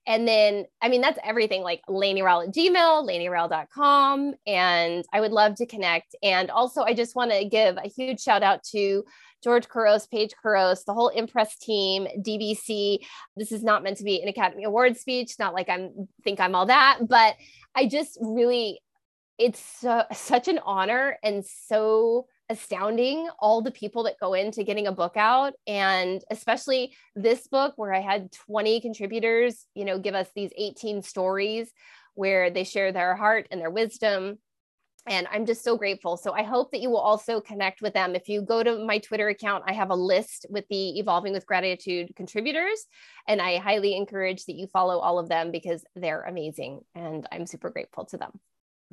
And 0.09 0.27
then, 0.27 0.67
I 0.81 0.89
mean, 0.89 1.01
that's 1.01 1.19
everything 1.25 1.63
like 1.63 1.83
Lainie 1.89 2.23
Rowell 2.23 2.43
at 2.43 2.55
Gmail, 2.55 3.07
LainieRowell.com. 3.09 4.35
And 4.47 5.05
I 5.13 5.21
would 5.21 5.33
love 5.33 5.57
to 5.57 5.67
connect. 5.67 6.15
And 6.23 6.49
also, 6.51 6.83
I 6.83 6.95
just 6.95 7.17
want 7.17 7.33
to 7.33 7.45
give 7.45 7.77
a 7.77 7.89
huge 7.89 8.21
shout 8.21 8.45
out 8.45 8.63
to 8.71 9.05
George 9.43 9.69
Couros, 9.69 10.07
Paige 10.07 10.35
Couros, 10.41 10.85
the 10.85 10.95
whole 10.95 11.09
Impress 11.09 11.59
team, 11.59 12.07
DBC. 12.21 12.99
This 13.37 13.51
is 13.51 13.65
not 13.65 13.83
meant 13.83 13.97
to 13.99 14.05
be 14.05 14.23
an 14.23 14.29
Academy 14.29 14.65
Award 14.65 14.97
speech, 14.97 15.35
not 15.39 15.55
like 15.55 15.69
I'm 15.69 16.09
think 16.23 16.41
I'm 16.41 16.55
all 16.55 16.67
that, 16.67 16.99
but 17.09 17.35
I 17.75 17.87
just 17.87 18.17
really, 18.21 18.81
it's 19.39 19.85
such 20.13 20.49
an 20.49 20.61
honor 20.65 21.19
and 21.23 21.45
so 21.45 22.27
astounding 22.49 23.29
all 23.41 23.61
the 23.61 23.73
people 23.73 24.05
that 24.05 24.21
go 24.21 24.35
into 24.35 24.63
getting 24.63 24.87
a 24.87 24.93
book 24.93 25.17
out 25.17 25.55
and 25.67 26.23
especially 26.31 26.95
this 27.17 27.49
book 27.49 27.75
where 27.77 27.93
i 27.93 28.01
had 28.01 28.31
20 28.33 28.81
contributors 28.81 29.67
you 29.75 29.85
know 29.85 29.99
give 29.99 30.15
us 30.15 30.29
these 30.35 30.53
18 30.57 31.03
stories 31.03 31.73
where 32.15 32.51
they 32.51 32.65
share 32.65 32.93
their 32.93 33.17
heart 33.17 33.49
and 33.51 33.61
their 33.61 33.71
wisdom 33.71 34.39
and 35.09 35.27
i'm 35.31 35.47
just 35.47 35.65
so 35.65 35.77
grateful. 35.77 36.17
So 36.17 36.33
i 36.33 36.45
hope 36.45 36.71
that 36.71 36.81
you 36.81 36.91
will 36.91 36.99
also 36.99 37.41
connect 37.41 37.83
with 37.83 37.95
them. 37.95 38.15
If 38.15 38.29
you 38.29 38.43
go 38.43 38.63
to 38.63 38.85
my 38.85 38.99
twitter 38.99 39.29
account 39.29 39.65
i 39.67 39.73
have 39.73 39.91
a 39.91 39.97
list 39.97 40.47
with 40.49 40.67
the 40.71 40.99
evolving 41.01 41.33
with 41.33 41.47
gratitude 41.47 42.15
contributors 42.15 42.87
and 43.27 43.43
i 43.43 43.59
highly 43.59 43.97
encourage 43.97 44.45
that 44.45 44.55
you 44.55 44.69
follow 44.69 44.99
all 44.99 45.19
of 45.19 45.29
them 45.29 45.51
because 45.51 45.85
they're 45.97 46.23
amazing 46.23 46.81
and 46.95 47.27
i'm 47.33 47.47
super 47.47 47.71
grateful 47.71 48.05
to 48.07 48.17
them 48.17 48.31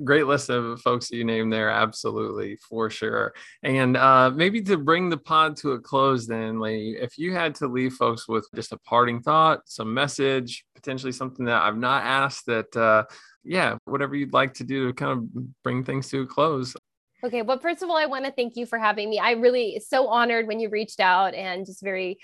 great 0.02 0.26
list 0.26 0.50
of 0.50 0.80
folks 0.80 1.10
you 1.10 1.24
named 1.24 1.52
there 1.52 1.70
absolutely 1.70 2.56
for 2.68 2.90
sure 2.90 3.32
and 3.62 3.96
uh, 3.96 4.30
maybe 4.30 4.60
to 4.60 4.76
bring 4.76 5.08
the 5.08 5.16
pod 5.16 5.56
to 5.56 5.72
a 5.72 5.80
close 5.80 6.26
then 6.26 6.58
like 6.58 6.74
if 6.74 7.16
you 7.16 7.32
had 7.32 7.54
to 7.54 7.68
leave 7.68 7.92
folks 7.92 8.26
with 8.26 8.46
just 8.54 8.72
a 8.72 8.78
parting 8.78 9.20
thought 9.20 9.60
some 9.66 9.94
message 9.94 10.64
potentially 10.74 11.12
something 11.12 11.44
that 11.44 11.62
i've 11.62 11.78
not 11.78 12.02
asked 12.04 12.46
that 12.46 12.74
uh, 12.76 13.04
yeah 13.44 13.76
whatever 13.84 14.16
you'd 14.16 14.32
like 14.32 14.52
to 14.54 14.64
do 14.64 14.88
to 14.88 14.92
kind 14.92 15.12
of 15.12 15.52
bring 15.62 15.84
things 15.84 16.08
to 16.08 16.22
a 16.22 16.26
close 16.26 16.74
okay 17.22 17.42
well 17.42 17.58
first 17.58 17.82
of 17.82 17.88
all 17.88 17.96
i 17.96 18.06
want 18.06 18.24
to 18.24 18.32
thank 18.32 18.56
you 18.56 18.66
for 18.66 18.78
having 18.78 19.08
me 19.08 19.20
i 19.20 19.32
really 19.32 19.80
so 19.86 20.08
honored 20.08 20.48
when 20.48 20.58
you 20.58 20.68
reached 20.68 20.98
out 20.98 21.34
and 21.34 21.66
just 21.66 21.82
very 21.82 22.18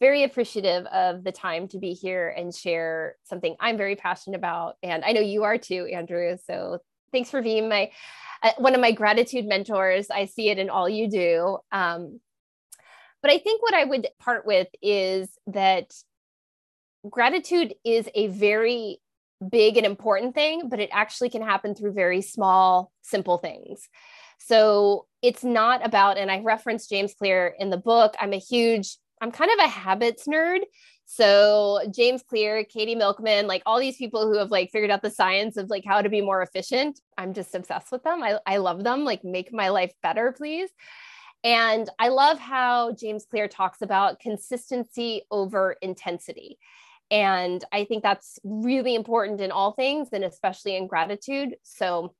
very 0.00 0.24
appreciative 0.24 0.84
of 0.86 1.22
the 1.22 1.30
time 1.30 1.68
to 1.68 1.78
be 1.78 1.92
here 1.92 2.34
and 2.36 2.52
share 2.52 3.14
something 3.22 3.54
I'm 3.60 3.76
very 3.76 3.94
passionate 3.94 4.36
about. 4.36 4.74
And 4.82 5.04
I 5.04 5.12
know 5.12 5.20
you 5.20 5.44
are 5.44 5.58
too, 5.58 5.86
Andrew. 5.86 6.36
So 6.44 6.80
thanks 7.12 7.30
for 7.30 7.42
being 7.42 7.68
my 7.68 7.90
uh, 8.42 8.50
one 8.58 8.74
of 8.74 8.80
my 8.80 8.92
gratitude 8.92 9.46
mentors. 9.46 10.10
I 10.10 10.24
see 10.24 10.48
it 10.48 10.58
in 10.58 10.70
all 10.70 10.88
you 10.88 11.08
do. 11.08 11.58
Um, 11.70 12.20
but 13.22 13.30
I 13.30 13.38
think 13.38 13.62
what 13.62 13.74
I 13.74 13.84
would 13.84 14.08
part 14.18 14.44
with 14.44 14.66
is 14.82 15.28
that 15.46 15.92
gratitude 17.08 17.74
is 17.84 18.08
a 18.14 18.26
very 18.26 19.00
big 19.48 19.76
and 19.76 19.86
important 19.86 20.34
thing, 20.34 20.68
but 20.68 20.80
it 20.80 20.90
actually 20.92 21.30
can 21.30 21.42
happen 21.42 21.74
through 21.74 21.92
very 21.92 22.22
small, 22.22 22.92
simple 23.02 23.38
things. 23.38 23.88
So 24.38 25.06
it's 25.22 25.44
not 25.44 25.84
about, 25.86 26.18
and 26.18 26.30
I 26.30 26.40
reference 26.40 26.88
James 26.88 27.14
Clear 27.14 27.54
in 27.58 27.70
the 27.70 27.76
book. 27.76 28.14
I'm 28.20 28.32
a 28.32 28.38
huge, 28.38 28.96
I'm 29.20 29.30
kind 29.30 29.50
of 29.52 29.64
a 29.64 29.68
habits 29.68 30.26
nerd. 30.26 30.60
So 31.14 31.80
James 31.94 32.22
Clear, 32.22 32.64
Katie 32.64 32.94
Milkman, 32.94 33.46
like 33.46 33.62
all 33.66 33.78
these 33.78 33.98
people 33.98 34.22
who 34.26 34.38
have 34.38 34.50
like 34.50 34.70
figured 34.70 34.90
out 34.90 35.02
the 35.02 35.10
science 35.10 35.58
of 35.58 35.68
like 35.68 35.84
how 35.84 36.00
to 36.00 36.08
be 36.08 36.22
more 36.22 36.40
efficient. 36.40 37.02
I'm 37.18 37.34
just 37.34 37.54
obsessed 37.54 37.92
with 37.92 38.02
them. 38.02 38.22
I, 38.22 38.38
I 38.46 38.56
love 38.56 38.82
them. 38.82 39.04
Like 39.04 39.22
make 39.22 39.52
my 39.52 39.68
life 39.68 39.92
better, 40.02 40.32
please. 40.32 40.70
And 41.44 41.86
I 41.98 42.08
love 42.08 42.38
how 42.38 42.92
James 42.92 43.26
Clear 43.26 43.46
talks 43.46 43.82
about 43.82 44.20
consistency 44.20 45.20
over 45.30 45.76
intensity. 45.82 46.58
And 47.10 47.62
I 47.72 47.84
think 47.84 48.02
that's 48.02 48.38
really 48.42 48.94
important 48.94 49.42
in 49.42 49.50
all 49.50 49.72
things 49.72 50.08
and 50.14 50.24
especially 50.24 50.76
in 50.76 50.86
gratitude. 50.86 51.56
So 51.62 52.14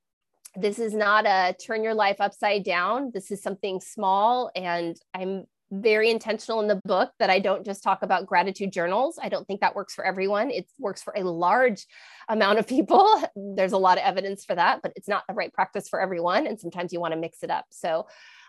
this 0.54 0.78
is 0.78 0.92
not 0.92 1.24
a 1.24 1.54
turn 1.54 1.82
your 1.82 1.94
life 1.94 2.20
upside 2.20 2.62
down. 2.62 3.10
This 3.14 3.30
is 3.30 3.42
something 3.42 3.80
small. 3.80 4.50
And 4.54 5.00
I'm 5.14 5.46
very 5.72 6.10
intentional 6.10 6.60
in 6.60 6.68
the 6.68 6.80
book 6.84 7.12
that 7.18 7.30
I 7.30 7.38
don't 7.38 7.64
just 7.64 7.82
talk 7.82 8.02
about 8.02 8.26
gratitude 8.26 8.72
journals. 8.72 9.18
I 9.20 9.30
don't 9.30 9.46
think 9.46 9.62
that 9.62 9.74
works 9.74 9.94
for 9.94 10.04
everyone. 10.04 10.50
It 10.50 10.66
works 10.78 11.02
for 11.02 11.14
a 11.16 11.24
large 11.24 11.86
amount 12.28 12.58
of 12.58 12.66
people. 12.66 13.22
There's 13.36 13.72
a 13.72 13.78
lot 13.78 13.96
of 13.96 14.04
evidence 14.04 14.44
for 14.44 14.54
that, 14.54 14.80
but 14.82 14.92
it's 14.96 15.08
not 15.08 15.24
the 15.26 15.34
right 15.34 15.52
practice 15.52 15.88
for 15.88 16.00
everyone. 16.00 16.46
And 16.46 16.60
sometimes 16.60 16.92
you 16.92 17.00
want 17.00 17.14
to 17.14 17.20
mix 17.20 17.42
it 17.42 17.50
up. 17.50 17.64
So 17.70 18.06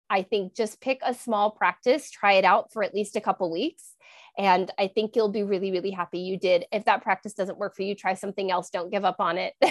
I 0.09 0.23
think 0.23 0.53
just 0.53 0.81
pick 0.81 0.99
a 1.01 1.13
small 1.13 1.51
practice, 1.51 2.11
try 2.11 2.33
it 2.33 2.45
out 2.45 2.73
for 2.73 2.83
at 2.83 2.93
least 2.93 3.15
a 3.15 3.21
couple 3.21 3.49
weeks. 3.49 3.95
And 4.37 4.69
I 4.77 4.87
think 4.87 5.15
you'll 5.15 5.31
be 5.31 5.43
really, 5.43 5.71
really 5.71 5.91
happy 5.91 6.19
you 6.19 6.37
did. 6.37 6.65
If 6.71 6.85
that 6.85 7.03
practice 7.03 7.33
doesn't 7.33 7.57
work 7.57 7.75
for 7.75 7.83
you, 7.83 7.95
try 7.95 8.15
something 8.15 8.51
else. 8.51 8.69
Don't 8.69 8.91
give 8.91 9.05
up 9.05 9.17
on 9.19 9.37
it. 9.37 9.53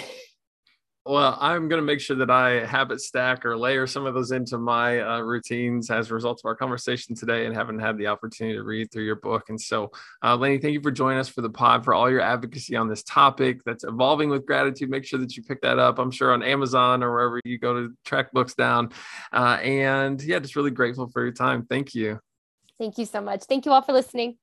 Well, 1.05 1.37
I'm 1.41 1.67
going 1.67 1.81
to 1.81 1.85
make 1.85 1.99
sure 1.99 2.15
that 2.15 2.31
I 2.31 2.65
habit 2.65 3.01
stack 3.01 3.45
or 3.45 3.57
layer 3.57 3.85
some 3.87 4.05
of 4.05 4.13
those 4.13 4.31
into 4.31 4.57
my 4.57 5.01
uh, 5.01 5.19
routines 5.19 5.89
as 5.89 6.09
a 6.09 6.13
result 6.13 6.39
of 6.39 6.47
our 6.47 6.55
conversation 6.55 7.13
today 7.13 7.45
and 7.45 7.53
haven't 7.53 7.79
had 7.79 7.97
the 7.97 8.07
opportunity 8.07 8.55
to 8.55 8.63
read 8.63 8.89
through 8.89 9.03
your 9.03 9.17
book. 9.17 9.49
And 9.49 9.59
so, 9.59 9.91
uh, 10.21 10.37
Lainie, 10.37 10.61
thank 10.61 10.73
you 10.73 10.81
for 10.81 10.91
joining 10.91 11.19
us 11.19 11.27
for 11.27 11.41
the 11.41 11.49
pod, 11.49 11.83
for 11.83 11.93
all 11.93 12.09
your 12.09 12.21
advocacy 12.21 12.77
on 12.77 12.87
this 12.87 13.03
topic 13.03 13.61
that's 13.65 13.83
evolving 13.83 14.29
with 14.29 14.45
gratitude. 14.45 14.89
Make 14.89 15.03
sure 15.03 15.19
that 15.19 15.35
you 15.35 15.43
pick 15.43 15.61
that 15.61 15.77
up, 15.77 15.99
I'm 15.99 16.11
sure, 16.11 16.31
on 16.31 16.41
Amazon 16.41 17.03
or 17.03 17.11
wherever 17.11 17.41
you 17.43 17.57
go 17.57 17.73
to 17.73 17.93
track 18.05 18.31
books 18.31 18.53
down. 18.53 18.91
Uh, 19.33 19.59
and 19.61 20.21
yeah, 20.23 20.39
just 20.39 20.55
really 20.55 20.71
grateful 20.71 21.09
for 21.09 21.21
your 21.21 21.33
time. 21.33 21.65
Thank 21.65 21.93
you. 21.93 22.19
Thank 22.79 22.97
you 22.97 23.05
so 23.05 23.19
much. 23.19 23.43
Thank 23.43 23.65
you 23.65 23.73
all 23.73 23.81
for 23.81 23.91
listening. 23.91 24.37